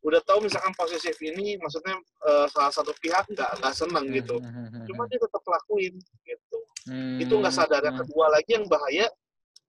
udah 0.00 0.20
tahu 0.24 0.48
misalkan 0.48 0.72
posesif 0.72 1.16
ini 1.20 1.60
maksudnya 1.60 1.92
eh, 2.24 2.46
salah 2.48 2.72
satu 2.72 2.92
pihak 3.04 3.28
nggak 3.28 3.50
nggak 3.60 3.74
seneng 3.76 4.04
gitu. 4.08 4.40
Mhm, 4.40 4.88
cuma 4.88 5.04
dia 5.08 5.20
tetap 5.20 5.42
lakuin 5.44 5.94
gitu. 6.24 6.58
Mhm. 6.88 7.20
itu 7.20 7.34
nggak 7.36 7.52
sadar 7.52 7.84
yang 7.84 8.00
kedua 8.00 8.32
lagi 8.32 8.56
yang 8.56 8.64
bahaya 8.64 9.06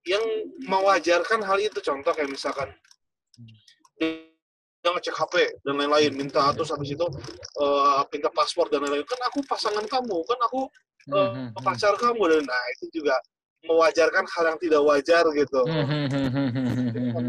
yang 0.07 0.23
mewajarkan 0.63 1.43
hal 1.43 1.59
itu. 1.59 1.79
Contoh 1.83 2.15
kayak 2.15 2.31
misalkan 2.31 2.71
dia 4.81 4.89
ngecek 4.89 5.13
HP 5.13 5.33
dan 5.61 5.77
lain-lain 5.77 6.09
minta 6.17 6.49
terus 6.57 6.73
habis 6.73 6.95
itu 6.97 7.05
uh, 7.61 8.01
minta 8.09 8.31
paspor 8.33 8.71
dan 8.71 8.81
lain-lain. 8.81 9.05
Kan 9.05 9.19
aku 9.27 9.43
pasangan 9.45 9.85
kamu 9.85 10.17
kan 10.25 10.39
aku 10.47 10.61
uh, 11.13 11.29
hmm, 11.35 11.53
hmm, 11.53 11.61
pacar 11.61 11.93
kamu 11.99 12.21
dan 12.31 12.41
nah 12.49 12.63
itu 12.79 13.03
juga 13.03 13.19
mewajarkan 13.61 14.25
hal 14.25 14.43
yang 14.55 14.59
tidak 14.63 14.81
wajar 14.81 15.23
gitu. 15.37 15.61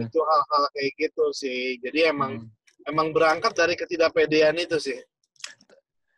Itu 0.07 0.21
hal-hal 0.25 0.63
kayak 0.73 0.91
gitu 0.97 1.25
sih. 1.37 1.77
Jadi 1.85 2.09
emang 2.09 2.41
hmm. 2.41 2.62
Emang 2.87 3.15
berangkat 3.15 3.53
dari 3.55 3.75
ketidakpedean 3.79 4.57
itu 4.59 4.79
sih. 4.79 4.99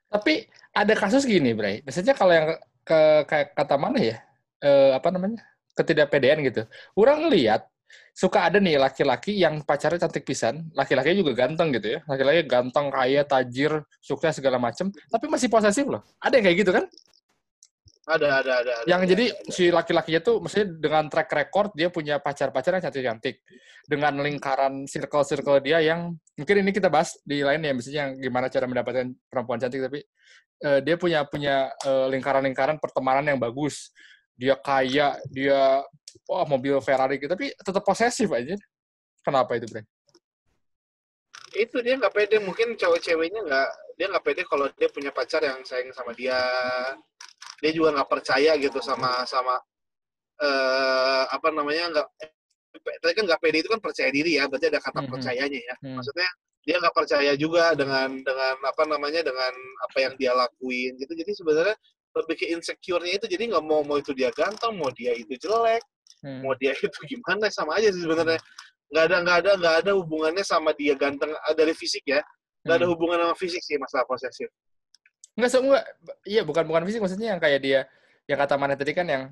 Tapi 0.09 0.47
ada 0.75 0.95
kasus 0.95 1.27
gini 1.27 1.55
Bray. 1.55 1.83
Biasanya 1.83 2.15
kalau 2.15 2.33
yang 2.35 2.47
ke 2.85 3.01
kayak 3.27 3.49
kata 3.57 3.77
mana 3.81 3.99
ya? 3.99 4.17
Eh, 4.63 4.93
apa 4.95 5.09
namanya? 5.11 5.43
Ketidakpedean 5.75 6.39
gitu. 6.47 6.63
Orang 6.95 7.27
lihat 7.31 7.67
suka 8.15 8.47
ada 8.47 8.63
nih 8.63 8.79
laki-laki 8.79 9.35
yang 9.35 9.63
pacarnya 9.67 10.07
cantik 10.07 10.23
pisan, 10.23 10.71
laki-lakinya 10.75 11.19
juga 11.27 11.33
ganteng 11.35 11.75
gitu 11.75 11.99
ya. 11.99 12.01
Laki-laki 12.07 12.47
ganteng, 12.47 12.87
kaya, 12.95 13.27
tajir, 13.27 13.83
sukses 13.99 14.39
segala 14.39 14.59
macem, 14.63 14.91
tapi 15.11 15.27
masih 15.27 15.51
posesif 15.51 15.87
loh. 15.87 16.03
Ada 16.23 16.39
yang 16.39 16.45
kayak 16.47 16.59
gitu 16.63 16.73
kan? 16.75 16.85
Ada, 18.05 18.45
ada, 18.45 18.53
ada. 18.61 18.73
ada 18.85 18.89
yang 18.89 19.01
ada, 19.01 19.11
jadi 19.17 19.33
ada. 19.33 19.49
si 19.49 19.73
laki-lakinya 19.73 20.21
tuh 20.21 20.37
maksudnya 20.45 20.69
dengan 20.77 21.09
track 21.09 21.31
record 21.33 21.73
dia 21.73 21.89
punya 21.89 22.21
pacar-pacar 22.21 22.77
yang 22.77 22.85
cantik-cantik. 22.85 23.41
Dengan 23.85 24.17
lingkaran 24.21 24.85
circle-circle 24.85 25.65
dia 25.65 25.81
yang 25.81 26.13
mungkin 26.37 26.57
ini 26.61 26.73
kita 26.73 26.93
bahas 26.93 27.17
di 27.25 27.41
lain 27.41 27.65
ya 27.65 27.73
misalnya 27.73 28.01
yang 28.05 28.13
gimana 28.21 28.47
cara 28.53 28.65
mendapatkan 28.69 29.09
perempuan 29.29 29.61
cantik 29.61 29.81
tapi 29.85 30.01
uh, 30.65 30.81
dia 30.85 30.97
punya 31.01 31.25
punya 31.25 31.73
uh, 31.85 32.07
lingkaran-lingkaran 32.13 32.77
pertemanan 32.77 33.25
yang 33.25 33.41
bagus. 33.41 33.93
Dia 34.35 34.59
kaya, 34.59 35.17
dia 35.31 35.81
wah 36.27 36.47
mobil 36.49 36.75
Ferrari 36.83 37.23
gitu, 37.23 37.31
tapi 37.31 37.55
tetap 37.55 37.83
posesif 37.87 38.29
aja. 38.35 38.59
Kenapa 39.25 39.57
itu, 39.57 39.67
Bre? 39.71 39.87
Itu 41.55 41.79
dia 41.81 41.95
nggak 41.97 42.13
pede. 42.13 42.37
Mungkin 42.43 42.75
cewek-ceweknya 42.75 43.41
nggak, 43.47 43.69
dia 43.95 44.07
nggak 44.11 44.25
pede 44.27 44.43
kalau 44.45 44.67
dia 44.75 44.91
punya 44.91 45.15
pacar 45.15 45.41
yang 45.47 45.63
sayang 45.63 45.95
sama 45.95 46.11
dia. 46.19 46.35
Dia 47.65 47.73
juga 47.73 47.97
nggak 47.97 48.09
percaya 48.13 48.53
gitu 48.61 48.77
sama 48.85 49.25
sama 49.25 49.57
uh, 50.45 51.25
apa 51.33 51.49
namanya 51.49 51.85
nggak. 51.97 52.07
Tadi 53.01 53.13
kan 53.17 53.25
nggak 53.25 53.41
pede 53.41 53.65
itu 53.65 53.71
kan 53.73 53.81
percaya 53.81 54.13
diri 54.13 54.37
ya, 54.37 54.45
berarti 54.45 54.69
ada 54.69 54.81
kata 54.85 55.01
mm 55.01 55.05
-hmm. 55.09 55.13
percayanya 55.17 55.61
ya. 55.65 55.75
Mm. 55.81 55.97
Maksudnya 55.97 56.29
dia 56.65 56.77
nggak 56.81 56.97
percaya 56.97 57.33
juga 57.41 57.65
dengan 57.73 58.09
dengan 58.21 58.55
apa 58.61 58.83
namanya 58.85 59.25
dengan 59.25 59.53
apa 59.89 59.97
yang 59.97 60.13
dia 60.21 60.37
lakuin 60.37 60.93
gitu. 61.01 61.13
Jadi 61.17 61.33
sebenarnya 61.33 61.77
lebih 62.15 62.35
ke 62.39 62.47
insecure-nya 62.55 63.19
itu 63.19 63.27
jadi 63.27 63.51
nggak 63.51 63.65
mau 63.67 63.83
mau 63.83 63.99
itu 63.99 64.15
dia 64.15 64.31
ganteng 64.31 64.79
mau 64.79 64.91
dia 64.95 65.19
itu 65.19 65.35
jelek 65.35 65.83
hmm. 66.23 66.47
mau 66.47 66.55
dia 66.55 66.73
itu 66.79 66.99
gimana 67.11 67.51
sama 67.51 67.79
aja 67.79 67.91
sih 67.91 68.03
sebenarnya 68.07 68.39
nggak 68.95 69.05
ada 69.11 69.17
nggak 69.27 69.37
ada 69.43 69.51
nggak 69.59 69.75
ada 69.83 69.91
hubungannya 69.99 70.45
sama 70.47 70.71
dia 70.79 70.95
ganteng 70.95 71.35
ah, 71.35 71.55
dari 71.59 71.75
fisik 71.75 72.07
ya 72.07 72.23
nggak 72.63 72.77
ada 72.79 72.87
hmm. 72.87 72.93
hubungan 72.95 73.19
sama 73.27 73.35
fisik 73.35 73.63
sih 73.67 73.77
masalah 73.77 74.07
posesif 74.07 74.49
nggak 75.35 75.51
semua 75.51 75.83
iya 76.23 76.47
bukan 76.47 76.63
bukan 76.67 76.87
fisik 76.87 77.03
maksudnya 77.03 77.35
yang 77.35 77.41
kayak 77.43 77.61
dia 77.63 77.81
yang 78.31 78.39
kata 78.41 78.55
mana 78.57 78.79
tadi 78.79 78.93
kan 78.95 79.07
yang 79.07 79.23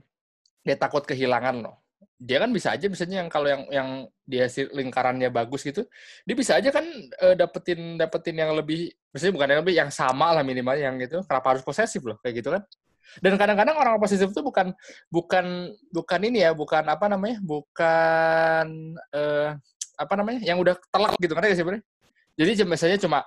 dia 0.62 0.76
takut 0.78 1.02
kehilangan 1.02 1.62
loh. 1.62 1.78
Dia 2.22 2.38
kan 2.38 2.54
bisa 2.54 2.70
aja 2.70 2.86
misalnya 2.86 3.26
yang 3.26 3.28
kalau 3.30 3.50
yang 3.50 3.62
yang 3.66 3.88
dia 4.22 4.46
lingkarannya 4.70 5.26
bagus 5.34 5.66
gitu 5.66 5.90
dia 6.22 6.38
bisa 6.38 6.54
aja 6.54 6.70
kan 6.70 6.86
e, 7.18 7.26
dapetin 7.34 7.98
dapetin 7.98 8.38
yang 8.38 8.54
lebih 8.54 8.94
misalnya 9.10 9.34
bukan 9.34 9.48
yang 9.50 9.60
lebih 9.66 9.74
yang 9.74 9.90
sama 9.90 10.30
lah 10.30 10.46
minimal 10.46 10.78
yang 10.78 10.94
gitu. 11.02 11.22
Kenapa 11.26 11.56
harus 11.56 11.66
posesif 11.66 11.98
loh 12.02 12.18
kayak 12.22 12.34
gitu 12.42 12.54
kan? 12.54 12.62
Dan 13.18 13.34
kadang-kadang 13.36 13.74
orang 13.74 13.98
posesif 13.98 14.30
itu 14.30 14.40
bukan 14.40 14.70
bukan 15.10 15.74
bukan 15.90 16.20
ini 16.22 16.46
ya 16.46 16.54
bukan 16.54 16.86
apa 16.86 17.10
namanya 17.10 17.42
bukan 17.42 18.66
eh, 19.12 19.50
apa 19.98 20.14
namanya 20.16 20.40
yang 20.42 20.58
udah 20.62 20.78
telak 20.90 21.14
gitu 21.20 21.34
kan 21.36 21.44
ya 21.46 21.54
sih 21.54 21.66
jadi 22.32 22.64
misalnya 22.64 22.98
cuma 22.98 23.18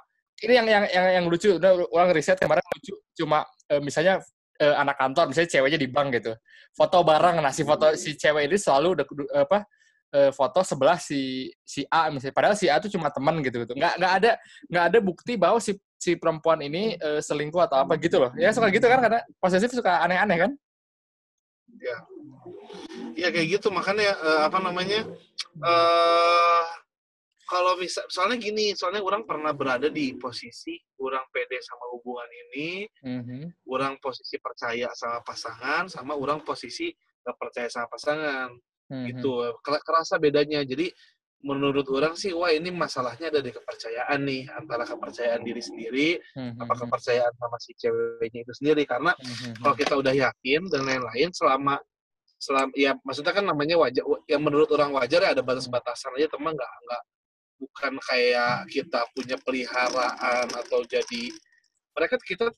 ini 0.44 0.54
yang 0.56 0.68
yang 0.68 0.84
yang, 0.92 1.08
yang 1.22 1.26
lucu. 1.32 1.56
Udah 1.56 1.72
orang 1.92 2.12
riset 2.12 2.36
kemarin 2.36 2.64
lucu. 2.76 2.96
Cuma 3.16 3.48
eh, 3.72 3.80
misalnya 3.80 4.20
uh, 4.60 4.76
anak 4.82 4.96
kantor 5.00 5.32
misalnya 5.32 5.50
ceweknya 5.52 5.80
di 5.80 5.88
bank 5.88 6.08
gitu. 6.20 6.34
Foto 6.76 7.04
bareng. 7.04 7.40
Nah 7.40 7.52
si 7.56 7.64
foto 7.64 7.96
si 7.96 8.20
cewek 8.20 8.52
ini 8.52 8.58
selalu 8.60 8.88
udah 9.00 9.06
apa 9.48 9.60
uh, 10.16 10.32
foto 10.36 10.60
sebelah 10.64 11.00
si 11.00 11.52
si 11.64 11.88
A 11.88 12.12
misalnya. 12.12 12.36
Padahal 12.36 12.56
si 12.60 12.68
A 12.68 12.80
itu 12.80 12.92
cuma 12.96 13.08
teman 13.12 13.40
gitu 13.44 13.64
gitu. 13.64 13.74
Nggak 13.76 13.94
nggak 14.00 14.14
ada 14.24 14.32
nggak 14.68 14.86
ada 14.92 15.00
bukti 15.00 15.34
bahwa 15.40 15.60
si 15.64 15.76
si 15.96 16.20
perempuan 16.20 16.60
ini 16.62 17.00
uh, 17.00 17.24
selingkuh 17.24 17.64
atau 17.64 17.84
apa 17.84 17.96
gitu 18.00 18.20
loh. 18.20 18.32
Ya 18.36 18.52
suka 18.52 18.68
gitu 18.72 18.86
kan? 18.86 19.00
Karena 19.00 19.20
posesif 19.40 19.72
suka 19.72 20.04
aneh-aneh 20.04 20.38
kan? 20.48 20.52
Ya 21.80 21.98
ya 23.16 23.28
kayak 23.32 23.60
gitu. 23.60 23.72
Makanya 23.72 24.16
uh, 24.20 24.42
apa 24.52 24.60
namanya 24.60 25.08
uh, 25.64 26.64
kalau 27.46 27.78
misal 27.78 28.04
soalnya 28.10 28.42
gini 28.42 28.74
soalnya 28.74 29.06
orang 29.06 29.24
pernah 29.24 29.54
berada 29.54 29.88
di 29.88 30.18
posisi 30.18 30.74
orang 30.98 31.30
pede 31.30 31.62
sama 31.62 31.86
hubungan 31.94 32.30
ini 32.50 32.90
mm-hmm. 32.90 33.70
orang 33.70 34.02
posisi 34.02 34.42
percaya 34.42 34.90
sama 34.98 35.22
pasangan 35.22 35.86
sama 35.86 36.18
orang 36.18 36.42
posisi 36.42 36.90
gak 37.22 37.38
percaya 37.38 37.70
sama 37.70 37.88
pasangan 37.90 38.50
mm-hmm. 38.90 39.06
gitu 39.14 39.32
kerasa 39.62 40.18
bedanya 40.18 40.66
jadi 40.66 40.90
menurut 41.46 41.86
orang 41.94 42.18
sih 42.18 42.34
wah 42.34 42.50
ini 42.50 42.74
masalahnya 42.74 43.30
ada 43.30 43.38
di 43.38 43.54
kepercayaan 43.54 44.20
nih 44.26 44.50
antara 44.50 44.82
kepercayaan 44.82 45.46
diri 45.46 45.62
sendiri 45.62 46.10
mm-hmm. 46.18 46.66
apa 46.66 46.74
kepercayaan 46.74 47.34
sama 47.38 47.58
si 47.62 47.72
ceweknya 47.78 48.42
itu 48.42 48.54
sendiri 48.58 48.84
karena 48.90 49.14
mm-hmm. 49.14 49.62
kalau 49.62 49.76
kita 49.78 49.94
udah 49.94 50.14
yakin 50.18 50.66
dan 50.74 50.82
lain-lain 50.90 51.30
selama 51.30 51.78
selama 52.42 52.74
ya 52.74 52.98
maksudnya 53.06 53.34
kan 53.34 53.46
namanya 53.46 53.78
wajar 53.80 54.04
yang 54.26 54.42
menurut 54.44 54.68
orang 54.74 54.92
wajar 54.98 55.22
ya 55.24 55.38
ada 55.38 55.46
batas-batasan 55.46 56.18
aja 56.20 56.28
teman 56.34 56.54
nggak 56.58 56.68
nggak 56.68 57.02
bukan 57.60 57.94
kayak 58.04 58.68
kita 58.68 59.08
punya 59.16 59.40
peliharaan 59.42 60.48
atau 60.52 60.84
jadi 60.88 61.24
mereka 61.96 62.20
kita 62.20 62.52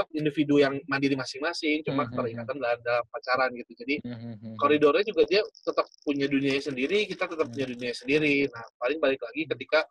tetap 0.00 0.08
individu 0.16 0.56
yang 0.56 0.80
mandiri 0.88 1.12
masing-masing 1.12 1.84
cuma 1.84 2.08
mm-hmm. 2.08 2.16
terikatan 2.16 2.56
dalam, 2.56 2.80
dalam 2.80 3.04
pacaran 3.12 3.50
gitu 3.52 3.72
jadi 3.84 3.94
mm-hmm. 4.00 4.56
koridornya 4.56 5.04
juga 5.04 5.22
dia 5.28 5.42
tetap 5.44 5.84
punya 6.00 6.24
dunia 6.24 6.56
sendiri 6.56 7.04
kita 7.04 7.28
tetap 7.28 7.50
mm-hmm. 7.50 7.52
punya 7.52 7.66
dunia 7.68 7.92
sendiri 7.92 8.34
nah 8.48 8.64
paling 8.80 8.98
balik 9.02 9.20
lagi 9.20 9.42
ketika 9.44 9.84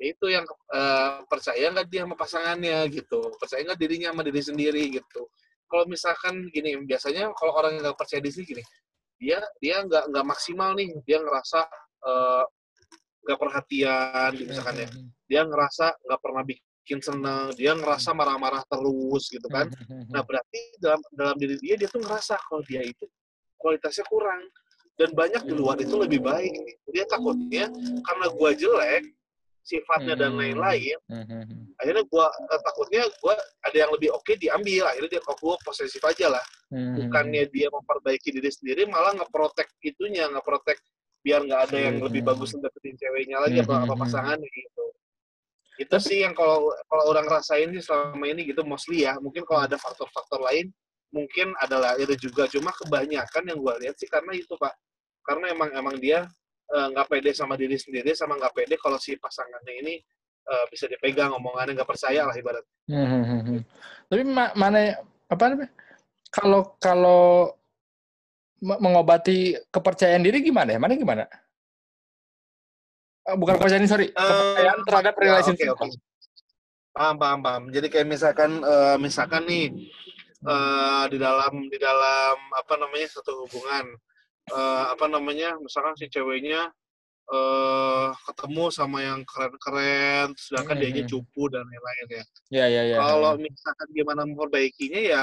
ya 0.00 0.06
itu 0.08 0.26
yang 0.32 0.46
uh, 0.72 1.20
percaya 1.28 1.68
nggak 1.68 1.86
dia 1.92 2.08
sama 2.08 2.16
pasangannya 2.16 2.78
gitu 2.88 3.20
percaya 3.36 3.60
nggak 3.66 3.80
dirinya 3.82 4.08
sama 4.16 4.22
diri 4.24 4.40
sendiri 4.40 4.82
gitu 4.88 5.28
kalau 5.68 5.84
misalkan 5.84 6.48
gini 6.48 6.80
biasanya 6.88 7.28
kalau 7.36 7.52
orang 7.52 7.76
yang 7.76 7.92
nggak 7.92 7.98
percaya 8.00 8.24
diri 8.24 8.42
gini 8.42 8.64
dia 9.20 9.38
dia 9.60 9.84
nggak 9.84 10.10
nggak 10.10 10.26
maksimal 10.26 10.72
nih 10.74 10.90
dia 11.04 11.20
ngerasa 11.20 11.60
uh, 12.08 12.44
nggak 13.22 13.38
perhatian 13.38 14.28
gitu 14.34 14.48
misalkan 14.50 14.76
ya. 14.82 14.88
Dia 15.30 15.40
ngerasa 15.46 15.86
nggak 16.02 16.20
pernah 16.20 16.42
bikin 16.42 16.98
seneng 16.98 17.54
dia 17.54 17.72
ngerasa 17.78 18.10
marah-marah 18.12 18.62
terus 18.66 19.30
gitu 19.30 19.46
kan. 19.48 19.70
Nah 20.12 20.20
berarti 20.26 20.60
dalam 20.82 21.00
dalam 21.14 21.36
diri 21.38 21.56
dia 21.62 21.78
dia 21.78 21.88
tuh 21.88 22.02
ngerasa 22.02 22.36
kalau 22.50 22.60
dia 22.66 22.82
itu 22.82 23.06
kualitasnya 23.56 24.04
kurang. 24.10 24.42
Dan 24.92 25.16
banyak 25.16 25.48
di 25.48 25.54
luar 25.56 25.80
itu 25.80 25.96
lebih 25.96 26.20
baik. 26.20 26.52
Dia 26.92 27.08
takutnya 27.08 27.72
karena 28.04 28.26
gua 28.28 28.52
jelek 28.52 29.08
sifatnya 29.62 30.18
dan 30.18 30.34
lain-lain 30.34 30.98
akhirnya 31.80 32.02
gua 32.10 32.26
eh, 32.26 32.60
takutnya 32.66 33.06
gua 33.22 33.38
ada 33.62 33.76
yang 33.78 33.90
lebih 33.94 34.10
oke 34.12 34.26
okay, 34.26 34.34
diambil. 34.36 34.90
Akhirnya 34.90 35.16
dia 35.16 35.22
kok 35.22 35.38
gua 35.40 35.56
posesif 35.62 36.02
aja 36.04 36.28
lah. 36.28 36.44
Bukannya 36.72 37.48
dia 37.48 37.70
memperbaiki 37.72 38.32
diri 38.36 38.50
sendiri 38.50 38.84
malah 38.90 39.16
ngeprotek 39.16 39.70
itunya 39.84 40.28
ngeprotek 40.28 40.76
biar 41.22 41.46
nggak 41.46 41.60
ada 41.70 41.78
yang 41.78 41.96
hmm. 41.98 42.06
lebih 42.10 42.22
bagus 42.26 42.54
dapetin 42.58 42.98
ceweknya 42.98 43.38
lagi 43.38 43.62
atau 43.62 43.78
apa 43.78 43.94
pasangannya 43.94 44.48
gitu 44.50 44.84
itu 45.80 45.96
sih 46.02 46.18
yang 46.22 46.36
kalau 46.36 46.68
kalau 46.90 47.04
orang 47.08 47.26
rasain 47.30 47.72
sih 47.72 47.82
selama 47.82 48.26
ini 48.28 48.44
gitu 48.44 48.60
mostly 48.66 49.08
ya 49.08 49.16
mungkin 49.22 49.46
kalau 49.46 49.64
ada 49.64 49.80
faktor-faktor 49.80 50.42
lain 50.44 50.68
mungkin 51.14 51.56
adalah 51.62 51.96
itu 51.96 52.28
juga 52.28 52.44
cuma 52.50 52.74
kebanyakan 52.76 53.42
yang 53.48 53.58
gue 53.58 53.74
lihat 53.86 53.96
sih 53.96 54.10
karena 54.10 54.36
itu 54.36 54.52
pak 54.60 54.74
karena 55.22 55.54
emang 55.54 55.70
emang 55.72 55.96
dia 55.96 56.26
nggak 56.72 57.06
uh, 57.06 57.10
pede 57.10 57.30
sama 57.36 57.54
diri 57.54 57.76
sendiri 57.76 58.16
sama 58.16 58.36
nggak 58.36 58.52
pede 58.56 58.74
kalau 58.80 58.96
si 58.96 59.16
pasangannya 59.16 59.74
ini 59.84 59.94
uh, 60.48 60.64
bisa 60.72 60.88
dipegang 60.88 61.30
omongannya 61.36 61.76
nggak 61.78 61.90
percaya 61.90 62.26
lah 62.26 62.34
ibarat. 62.34 62.64
Hmm, 62.88 63.06
hmm, 63.06 63.40
hmm. 63.44 63.60
Tapi 64.08 64.22
ma 64.26 64.44
mana 64.56 64.96
apa 65.28 65.44
namanya? 65.52 65.70
Kalau 66.32 66.60
kalau 66.80 67.52
mengobati 68.62 69.58
kepercayaan 69.74 70.22
diri 70.22 70.38
gimana 70.38 70.70
ya? 70.70 70.78
Mana 70.78 70.94
gimana? 70.94 71.26
Eh, 73.26 73.36
bukan 73.38 73.58
kepercayaan, 73.58 73.90
sorry. 73.90 74.08
Eh, 74.10 74.14
kepercayaan 74.14 74.80
uh, 74.80 74.86
terhadap 74.86 75.14
ya, 75.18 75.22
relationship. 75.26 75.74
Okay, 75.74 75.90
okay. 75.90 76.00
Paham, 76.94 77.16
paham, 77.18 77.40
paham. 77.42 77.62
Jadi 77.74 77.86
kayak 77.90 78.06
misalkan, 78.06 78.62
uh, 78.62 78.96
misalkan 79.02 79.42
nih, 79.48 79.66
uh, 80.46 81.04
di 81.10 81.18
dalam, 81.18 81.66
di 81.66 81.78
dalam, 81.80 82.36
apa 82.54 82.74
namanya, 82.78 83.08
satu 83.10 83.46
hubungan, 83.46 83.96
uh, 84.54 84.92
apa 84.94 85.08
namanya, 85.08 85.56
misalkan 85.58 85.96
si 85.96 86.06
ceweknya 86.12 86.68
uh, 87.32 88.12
ketemu 88.28 88.68
sama 88.68 89.00
yang 89.00 89.24
keren-keren, 89.24 90.36
sedangkan 90.36 90.76
hmm. 90.78 90.84
dia 90.92 91.04
cupu 91.08 91.48
dan 91.48 91.64
lain-lain 91.64 92.06
ya. 92.10 92.24
Iya, 92.52 92.66
iya, 92.68 92.82
iya. 92.92 92.96
Kalau 93.00 93.40
misalkan 93.40 93.88
gimana 93.96 94.22
memperbaikinya 94.28 95.00
ya, 95.00 95.22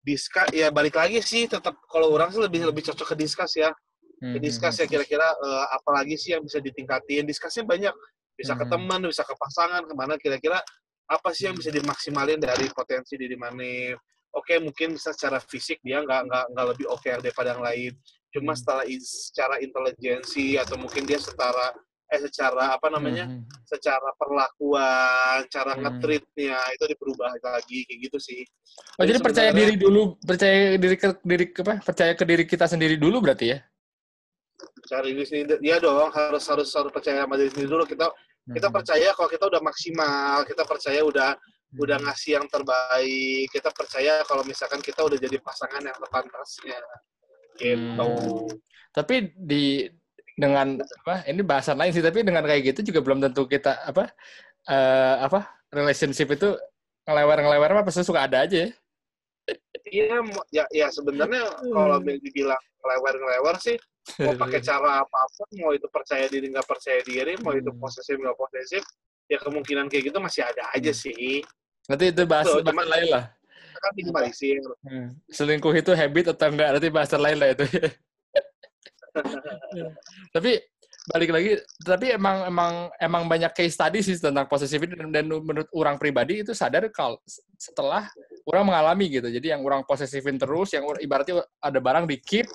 diskus 0.00 0.48
ya 0.56 0.72
balik 0.72 0.96
lagi 0.96 1.20
sih 1.20 1.44
tetap 1.44 1.76
kalau 1.88 2.08
orang 2.12 2.32
sih 2.32 2.40
lebih 2.40 2.68
lebih 2.68 2.82
cocok 2.84 3.14
ke 3.14 3.16
diskus 3.16 3.56
ya. 3.56 3.70
Ke 4.20 4.36
hmm, 4.36 4.40
diskus 4.40 4.76
hmm, 4.76 4.80
ya 4.80 4.84
hmm. 4.84 4.92
kira-kira 4.92 5.28
uh, 5.32 5.66
apalagi 5.80 6.16
sih 6.16 6.36
yang 6.36 6.44
bisa 6.44 6.60
ditingkatin? 6.60 7.24
Diskusnya 7.24 7.64
banyak. 7.64 7.94
Bisa 8.36 8.56
ke 8.56 8.64
teman 8.64 9.00
bisa 9.04 9.24
ke 9.24 9.34
pasangan 9.36 9.84
ke 9.84 9.92
mana 9.92 10.16
kira-kira 10.16 10.60
apa 11.10 11.28
sih 11.36 11.48
yang 11.50 11.56
bisa 11.56 11.68
dimaksimalin 11.68 12.40
dari 12.40 12.68
potensi 12.72 13.20
diri 13.20 13.36
Manif? 13.36 14.00
Oke 14.32 14.56
mungkin 14.62 14.94
bisa 14.96 15.10
secara 15.12 15.42
fisik 15.42 15.82
dia 15.82 16.00
nggak 16.00 16.20
nggak 16.28 16.44
nggak 16.54 16.66
lebih 16.76 16.86
oke 16.88 17.08
daripada 17.20 17.52
yang 17.52 17.64
lain. 17.64 17.92
Cuma 18.30 18.54
setelah 18.54 18.86
secara 19.02 19.58
intelijensi 19.58 20.54
atau 20.54 20.78
mungkin 20.78 21.02
dia 21.02 21.18
secara 21.18 21.74
eh 22.10 22.20
secara 22.26 22.74
apa 22.74 22.90
namanya 22.90 23.30
Mhm. 23.30 23.46
secara 23.64 24.10
perlakuan 24.18 25.46
cara 25.46 25.72
Hmm. 25.74 25.82
nge-treatnya 25.86 26.58
itu 26.74 26.84
diperubah 26.90 27.38
lagi 27.38 27.86
kayak 27.86 28.00
gitu 28.10 28.18
sih 28.18 28.42
Oh, 28.98 29.04
jadi 29.06 29.18
Jadi 29.18 29.26
percaya 29.26 29.50
diri 29.50 29.74
dulu, 29.74 30.14
percaya 30.22 30.78
diri 30.78 30.94
ke 30.94 31.08
diri 31.26 31.44
apa? 31.58 31.74
Percaya 31.82 32.12
ke 32.14 32.22
diri 32.22 32.44
kita 32.46 32.70
sendiri 32.70 32.94
dulu 32.96 33.18
berarti 33.22 33.46
ya? 33.50 33.58
cari 34.86 35.14
diri 35.16 35.24
sendiri 35.26 35.56
dia 35.62 35.76
dong 35.80 36.10
harus 36.12 36.44
harus 36.50 36.68
harus 36.68 36.92
percaya 36.92 37.24
sama 37.24 37.38
diri 37.38 37.48
sendiri 37.48 37.70
dulu 37.70 37.84
kita 37.88 38.06
kita 38.50 38.68
Mhm. 38.68 38.74
percaya 38.74 39.08
kalau 39.14 39.28
kita 39.30 39.44
udah 39.46 39.62
maksimal 39.62 40.36
kita 40.44 40.62
percaya 40.66 41.00
udah 41.00 41.30
udah 41.78 41.96
Mhm. 41.96 42.04
ngasih 42.10 42.30
yang 42.36 42.46
terbaik 42.50 43.46
kita 43.48 43.70
percaya 43.70 44.14
kalau 44.26 44.42
misalkan 44.42 44.80
kita 44.82 45.00
udah 45.06 45.18
jadi 45.18 45.38
pasangan 45.40 45.80
yang 45.80 45.96
sepantasnya 45.96 46.78
gitu 47.56 48.02
Hmm. 48.02 48.48
Tapi 48.90 49.30
di 49.38 49.86
dengan 50.40 50.66
apa? 50.80 51.28
Ini 51.28 51.44
bahasan 51.44 51.76
lain 51.76 51.92
sih, 51.92 52.00
tapi 52.00 52.24
dengan 52.24 52.40
kayak 52.40 52.72
gitu 52.72 52.88
juga 52.88 53.04
belum 53.04 53.20
tentu 53.20 53.44
kita 53.44 53.84
apa 53.84 54.08
eh, 54.64 55.14
apa 55.20 55.52
relationship 55.68 56.32
itu 56.32 56.56
ngelewer-ngelewer 57.04 57.70
apa 57.70 57.82
pasti 57.84 58.00
suka 58.00 58.24
ada 58.24 58.44
aja 58.44 58.64
ya. 58.64 58.70
iya 59.90 60.20
ya 60.50 60.64
ya 60.70 60.86
sebenarnya 60.88 61.42
kalau 61.66 61.98
dibilang 61.98 62.60
ngelewer 62.78 63.14
ngelewer 63.16 63.56
sih 63.58 63.76
mau 64.20 64.36
pakai 64.36 64.60
cara 64.68 65.02
apa 65.02 65.18
pun 65.34 65.48
mau 65.58 65.72
itu 65.72 65.88
percaya 65.88 66.28
diri 66.28 66.46
nggak 66.48 66.64
percaya 66.64 67.00
diri 67.02 67.34
mau 67.40 67.50
itu 67.52 67.66
Hmm. 67.66 67.80
posesif 67.80 68.14
nggak 68.14 68.36
posesif 68.36 68.84
ya 69.26 69.38
kemungkinan 69.38 69.88
kayak 69.88 70.12
gitu 70.12 70.18
masih 70.18 70.44
ada 70.44 70.70
aja 70.70 70.92
Hmm. 70.92 71.00
sih 71.02 71.42
Nanti 71.88 72.14
itu 72.14 72.22
bahas 72.22 72.46
cuman- 72.46 72.86
lain 72.86 73.08
lah. 73.10 73.24
Kan 73.80 73.92
minimalisir 73.96 74.60
Hmm. 74.84 75.16
Selingkuh 75.26 75.72
itu 75.72 75.90
habit 75.90 76.30
atau 76.30 76.46
enggak? 76.46 76.68
Nanti 76.70 76.88
bahas 76.88 77.10
lain 77.10 77.38
lah 77.40 77.48
itu. 77.50 77.64
tapi 80.34 80.60
balik 81.10 81.30
lagi, 81.32 81.50
tapi 81.80 82.12
emang 82.12 82.46
emang 82.46 82.72
emang 83.00 83.22
banyak 83.24 83.50
case 83.56 83.74
study 83.74 84.04
sih 84.04 84.20
tentang 84.20 84.44
posesifin 84.46 84.92
dan, 84.94 85.08
dan 85.10 85.24
menurut 85.26 85.66
orang 85.72 85.96
pribadi 85.96 86.44
itu 86.44 86.52
sadar 86.52 86.86
kalau 86.92 87.16
setelah 87.56 88.06
orang 88.44 88.68
mengalami 88.68 89.08
gitu. 89.08 89.26
Jadi 89.26 89.50
yang 89.50 89.64
orang 89.64 89.82
posesifin 89.82 90.36
terus, 90.36 90.70
yang 90.76 90.84
ibaratnya 91.00 91.40
ada 91.58 91.78
barang 91.80 92.04
di 92.04 92.20
keep, 92.20 92.46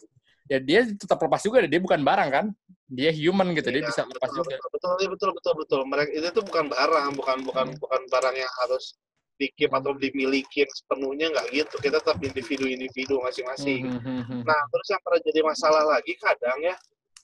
ya 0.45 0.61
dia 0.61 0.85
tetap 0.87 1.17
lepas 1.19 1.41
juga. 1.41 1.65
Dia 1.65 1.81
bukan 1.81 2.05
barang 2.05 2.29
kan? 2.31 2.45
Dia 2.85 3.09
human 3.09 3.49
gitu, 3.57 3.73
dia 3.73 3.81
Iya, 3.81 3.89
bisa 3.89 4.01
lepas 4.05 4.29
betul, 4.29 4.45
juga. 4.45 4.55
betul 4.69 4.93
betul 5.09 5.29
betul 5.33 5.53
betul 5.57 5.81
mereka 5.89 6.09
itu 6.13 6.27
tuh 6.29 6.43
bukan 6.45 6.65
barang 6.69 7.07
bukan 7.17 7.37
bukan 7.41 7.65
Hmm. 7.73 7.81
bukan 7.81 8.01
barang 8.13 8.35
yang 8.37 8.51
harus 8.61 8.93
dikip 9.35 9.71
atau 9.71 9.91
dimiliki 9.95 10.63
sepenuhnya 10.67 11.31
nggak 11.31 11.47
gitu. 11.51 11.75
Kita 11.79 11.99
tetap 11.99 12.17
individu-individu 12.23 13.19
masing-masing. 13.19 13.91
Hmm, 13.91 14.01
hmm, 14.01 14.21
hmm, 14.27 14.41
nah 14.47 14.59
terus 14.71 14.87
yang 14.91 15.01
pernah 15.03 15.21
jadi 15.23 15.39
masalah 15.43 15.83
lagi 15.85 16.13
kadang 16.15 16.59
ya 16.63 16.75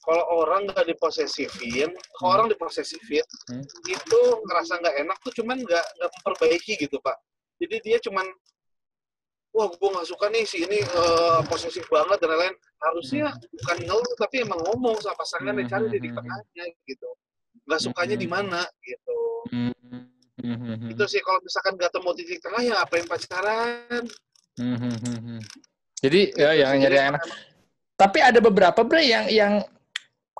kalau 0.01 0.23
orang 0.41 0.65
nggak 0.65 0.85
diposesifin 0.89 1.93
kalau 2.17 2.29
orang 2.41 2.47
diposesifin 2.49 3.21
Hmm. 3.47 3.61
itu 3.85 4.19
ngerasa 4.49 4.81
nggak 4.81 4.95
enak 5.05 5.17
tuh 5.21 5.33
cuman 5.39 5.57
nggak 5.61 5.85
nggak 5.97 6.09
memperbaiki 6.19 6.73
gitu 6.79 6.97
pak. 6.99 7.15
Jadi 7.61 7.75
dia 7.85 7.97
cuman 8.01 8.25
wah 9.51 9.67
gue 9.67 9.89
nggak 9.91 10.07
suka 10.07 10.25
nih 10.31 10.43
si 10.47 10.63
ini 10.63 10.79
eh, 10.79 11.39
posesif 11.47 11.85
banget 11.87 12.17
dan 12.19 12.31
lain-lain. 12.33 12.55
Harusnya 12.81 13.29
bukan 13.61 13.77
ngeluh 13.85 14.15
tapi 14.17 14.41
emang 14.41 14.59
ngomong 14.65 14.97
sama 14.99 15.15
pasangannya 15.15 15.69
cari 15.69 15.85
Hmm, 15.85 15.93
hmm, 15.95 16.07
hmm. 16.07 16.15
tengahnya 16.17 16.63
gitu. 16.89 17.09
Nggak 17.69 17.81
sukanya 17.85 18.15
di 18.17 18.27
mana 18.27 18.61
gitu. 18.81 19.19
Hmm, 19.53 19.71
hmm, 20.41 20.57
hmm, 20.57 20.75
hmm. 20.81 20.89
itu 20.97 21.03
sih 21.07 21.21
kalau 21.21 21.39
misalkan 21.45 21.73
nggak 21.77 21.91
temu 21.93 22.09
titik 22.17 22.39
tengah 22.41 22.61
ya 22.65 22.75
apa 22.81 22.93
yang 22.97 23.07
pacaran 23.07 24.03
Hmm, 24.59 24.75
hmm, 24.77 24.95
hmm, 24.99 25.19
hmm. 25.23 25.39
Jadi 26.03 26.21
ya 26.35 26.51
Gitu 26.51 26.59
yang 26.59 26.71
nyari 26.83 26.95
yang 26.99 27.07
enak. 27.15 27.23
Tapi 27.95 28.19
ada 28.19 28.39
beberapa 28.43 28.81
bre 28.83 29.05
yang 29.05 29.25
yang 29.31 29.53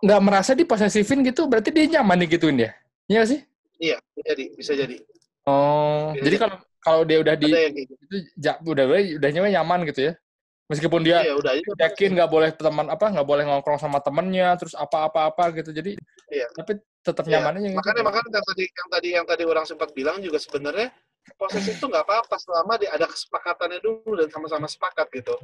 nggak 0.01 0.21
merasa 0.21 0.51
diposesifin 0.51 1.23
gitu, 1.23 1.45
berarti 1.47 1.69
dia 1.71 1.97
nyaman 1.97 2.25
digituin 2.25 2.59
ya? 2.59 2.71
Iya 3.07 3.23
sih? 3.23 3.39
iya 3.81 3.97
bisa 4.13 4.21
jadi 4.29 4.45
bisa 4.53 4.73
jadi 4.77 4.95
Oh, 5.41 6.13
Iya, 6.13 6.21
jadi 6.21 6.35
kalau 6.37 6.57
kalau 6.85 7.01
dia 7.01 7.17
udah 7.17 7.33
di 7.33 7.49
gitu 7.49 7.93
itu 7.97 8.15
ja, 8.37 8.61
udah 8.61 8.85
udah 9.17 9.29
nyaman 9.33 9.51
nyaman 9.57 9.79
gitu 9.89 10.01
ya. 10.05 10.13
Meskipun 10.71 11.03
dia 11.03 11.19
iya 11.19 11.35
udah 11.35 11.51
aja 11.51 11.63
yakin 11.91 12.09
nggak 12.15 12.29
boleh 12.31 12.49
teman 12.55 12.87
apa 12.87 13.11
nggak 13.11 13.27
boleh 13.27 13.43
ngongkrong 13.43 13.75
sama 13.83 13.99
temennya 13.99 14.55
terus 14.55 14.71
apa 14.71 15.11
apa 15.11 15.27
apa 15.27 15.43
gitu 15.59 15.75
jadi 15.75 15.99
Iya. 16.31 16.47
tapi 16.55 16.79
tetap 17.03 17.27
Iya. 17.27 17.43
nyaman 17.43 17.59
aja 17.59 17.67
gitu. 17.67 17.77
makanya 17.77 18.01
makanya 18.07 18.29
yang 18.31 18.45
tadi 18.47 18.63
yang 18.71 18.89
tadi 18.89 19.07
yang 19.11 19.25
tadi 19.27 19.43
orang 19.43 19.65
sempat 19.67 19.91
bilang 19.91 20.23
juga 20.23 20.39
sebenarnya 20.39 20.87
posesif 21.37 21.77
itu 21.77 21.85
nggak 21.85 22.01
apa-apa 22.01 22.33
selama 22.39 22.79
dia 22.81 22.89
ada 22.95 23.05
kesepakatannya 23.05 23.77
dulu 23.83 24.15
dan 24.17 24.31
sama-sama 24.31 24.65
sepakat 24.65 25.05
gitu 25.13 25.35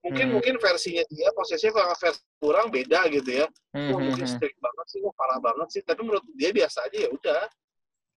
mungkin 0.00 0.30
Hmm. 0.30 0.34
mungkin 0.40 0.54
versinya 0.56 1.04
dia 1.12 1.28
posesif 1.34 1.74
kalau 1.74 1.92
versi 1.92 2.22
kurang 2.40 2.70
beda 2.70 3.04
gitu 3.10 3.44
ya 3.44 3.46
Hmm, 3.74 3.90
wah 3.90 3.98
hmm, 4.00 4.06
mungkin 4.10 4.26
hmm. 4.26 4.34
strict 4.34 4.58
banget 4.58 4.86
sih, 4.90 4.98
wah 4.98 5.14
parah 5.14 5.38
banget 5.38 5.68
sih. 5.70 5.82
Tapi 5.86 6.02
menurut 6.02 6.26
dia 6.34 6.50
biasa 6.50 6.90
aja 6.90 7.06
ya 7.06 7.10
udah. 7.14 7.42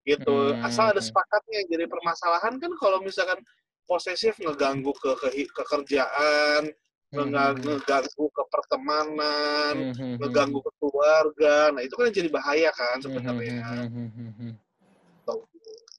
Gitu. 0.01 0.33
Hmm. 0.33 0.65
Asal 0.65 0.89
ada 0.89 0.97
sepakatnya. 0.97 1.61
Jadi 1.69 1.85
permasalahan 1.85 2.57
kan 2.57 2.71
kalau 2.81 2.97
misalkan 3.05 3.37
posesif 3.83 4.33
ngeganggu 4.39 4.91
ke, 4.95 5.11
ke 5.47 5.63
kerjaan, 5.67 6.71
Hmm, 7.13 7.29
ngega- 7.29 7.53
hmm, 7.53 7.77
ngeganggu 7.77 8.25
ke 8.33 8.43
pertemanan, 8.49 9.73
hmm, 9.77 9.93
hmm, 9.93 10.01
hmm, 10.01 10.15
ngeganggu 10.17 10.59
ke 10.65 10.71
keluarga. 10.81 11.69
Nah, 11.69 11.81
itu 11.85 11.93
kan 11.93 12.09
jadi 12.09 12.25
bahaya 12.33 12.73
kan 12.73 12.97
hmm, 12.97 13.03
sebenarnya. 13.05 13.57
hmm, 13.61 13.85
hmm, 13.85 14.09
hmm, 14.09 14.09
hmm, 14.17 14.31
hmm. 14.33 14.53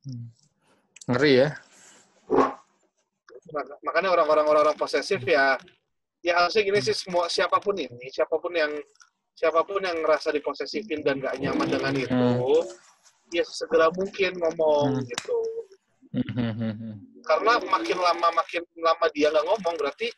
Hmm. 0.05 0.27
Ngeri 1.15 1.33
ya. 1.39 1.49
Mak- 3.55 3.79
Makanya 3.87 4.11
orang-orang 4.11 4.47
orang-orang 4.51 4.75
posesif 4.75 5.23
ya 5.23 5.55
ya 6.25 6.41
harusnya 6.41 6.65
gini 6.65 6.81
sih 6.83 6.97
semua 6.97 7.29
siapa 7.31 7.61
pun 7.61 7.77
ini, 7.79 8.09
siapa 8.11 8.35
pun 8.41 8.51
yang 8.57 8.73
siapa 9.37 9.61
pun 9.63 9.85
yang 9.85 10.01
ngerasa 10.03 10.33
diposesifin 10.33 11.05
dan 11.05 11.21
gak 11.21 11.37
nyaman 11.39 11.69
dengan 11.69 11.93
itu, 11.95 12.65
ya 13.31 13.45
segera 13.47 13.87
mungkin 13.95 14.35
ngomong 14.41 14.99
Hmm. 14.99 15.07
gitu. 15.07 15.37
Hmm, 15.39 15.39
hmm, 15.39 15.55
hmm, 15.55 16.03
hmm. 16.03 16.04
Karena 17.25 17.53
makin 17.65 17.99
lama 17.99 18.27
makin 18.37 18.63
lama 18.79 19.07
dia 19.11 19.29
nggak 19.33 19.45
ngomong 19.45 19.75
berarti 19.81 20.09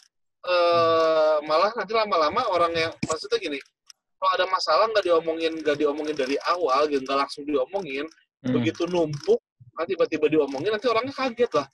eh, 0.47 1.37
malah 1.43 1.73
nanti 1.73 1.93
lama-lama 1.95 2.43
orang 2.53 2.73
yang 2.75 2.93
maksudnya 3.07 3.39
gini 3.39 3.59
kalau 4.17 4.31
ada 4.33 4.45
masalah 4.49 4.85
nggak 4.93 5.05
diomongin 5.05 5.53
nggak 5.61 5.77
diomongin 5.77 6.17
dari 6.17 6.37
awal 6.49 6.85
gitu 6.89 7.03
nggak 7.05 7.21
langsung 7.27 7.45
diomongin 7.45 8.07
Hmm. 8.45 8.53
begitu 8.53 8.85
numpuk 8.87 9.41
nanti 9.75 9.97
tiba-tiba 9.97 10.29
diomongin 10.29 10.71
nanti 10.71 10.87
orangnya 10.87 11.11
kaget 11.11 11.51
lah. 11.57 11.67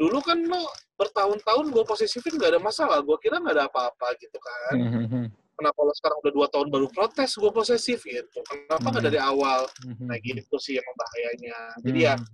Dulu 0.00 0.18
kan 0.24 0.34
lo 0.42 0.64
bertahun-tahun 0.96 1.70
gue 1.70 1.84
posesifin 1.86 2.34
nggak 2.34 2.56
ada 2.56 2.60
masalah 2.60 2.98
gue 3.04 3.14
kira 3.20 3.36
nggak 3.38 3.54
ada 3.54 3.64
apa-apa 3.70 4.16
gitu 4.18 4.34
kan. 4.40 4.74
Hmm, 4.80 5.28
kenapa 5.54 5.78
lo 5.86 5.92
sekarang 5.94 6.18
udah 6.24 6.32
dua 6.34 6.46
tahun 6.50 6.68
baru 6.72 6.88
protes 6.90 7.30
gue 7.36 7.52
posesif 7.52 8.00
gitu? 8.02 8.38
Kenapa 8.42 8.80
nggak 8.90 8.96
Hmm. 8.96 9.08
dari 9.12 9.20
awal? 9.22 9.60
Hmm, 9.86 10.08
nah 10.08 10.16
gitu 10.18 10.56
sih 10.58 10.80
yang 10.80 10.88
bahayanya. 10.98 11.58
Jadi 11.84 11.98
ya 12.00 12.14
Hmm. 12.18 12.26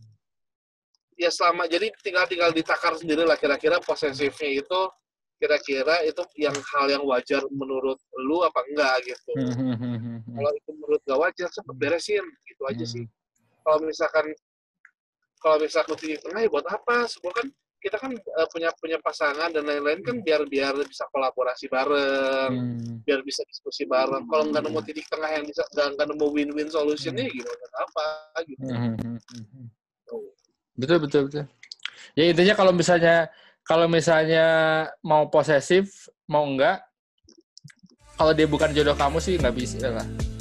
Ya 1.16 1.31
selama 1.31 1.68
jadi 1.68 1.92
tinggal 2.01 2.25
tinggal 2.27 2.51
ditakar 2.51 2.96
sendiri 2.96 3.22
lah 3.27 3.37
kira-kira 3.37 3.79
posesifnya 3.83 4.51
itu 4.62 4.81
kira-kira 5.42 6.07
itu 6.07 6.22
yang 6.38 6.55
hal 6.55 6.87
yang 6.87 7.03
wajar 7.03 7.42
menurut 7.51 7.98
lu 8.14 8.46
apa 8.46 8.62
enggak 8.70 8.94
gitu. 9.11 9.33
Hmm, 9.35 9.75
hmm, 9.75 9.98
hmm. 9.98 10.18
Kalau 10.38 10.51
itu 10.55 10.70
menurut 10.79 11.01
gak 11.03 11.18
wajar 11.18 11.48
cepet 11.51 11.75
beresin 11.75 12.25
gitu 12.46 12.62
aja 12.70 12.85
sih. 12.87 13.05
Kalau 13.66 13.83
misalkan 13.83 14.31
kalau 15.42 15.59
misalkan 15.59 15.98
di 15.98 16.14
tengah 16.22 16.46
ya 16.46 16.48
buat 16.48 16.66
apa? 16.70 17.11
Semua 17.11 17.35
kan 17.35 17.51
kita 17.83 17.98
kan 17.98 18.14
eh, 18.14 18.48
punya 18.55 18.70
punya 18.79 19.03
pasangan 19.03 19.51
dan 19.51 19.66
lain-lain 19.66 20.07
kan 20.07 20.22
biar 20.22 20.46
biar 20.46 20.79
bisa 20.87 21.11
kolaborasi 21.11 21.66
bareng, 21.66 22.53
Hmm. 22.55 23.03
biar 23.03 23.27
bisa 23.27 23.42
diskusi 23.51 23.83
bareng. 23.83 24.31
Kalau 24.31 24.46
nggak 24.46 24.62
nemu 24.62 24.81
titik 24.87 25.11
tengah 25.11 25.27
yang 25.27 25.42
bisa 25.42 25.66
nggak 25.75 26.07
nemu 26.07 26.27
win-win 26.31 26.70
solutionnya 26.70 27.27
gimana 27.27 27.66
apa 27.83 28.07
gitu. 28.46 28.62
Hmm. 28.70 29.66
Betul 30.72 30.98
betul 31.04 31.28
betul. 31.28 31.44
Ya 32.16 32.28
intinya 32.28 32.54
kalau 32.56 32.72
misalnya 32.72 33.28
kalau 33.62 33.87
misalnya 33.87 34.46
mau 35.04 35.28
posesif 35.28 36.08
mau 36.28 36.44
enggak 36.48 36.82
kalau 38.16 38.32
dia 38.32 38.48
bukan 38.48 38.72
jodoh 38.72 38.96
kamu 38.96 39.18
sih 39.20 39.37
nggak 39.37 39.56
bisa 39.56 39.88
lah. 39.88 40.32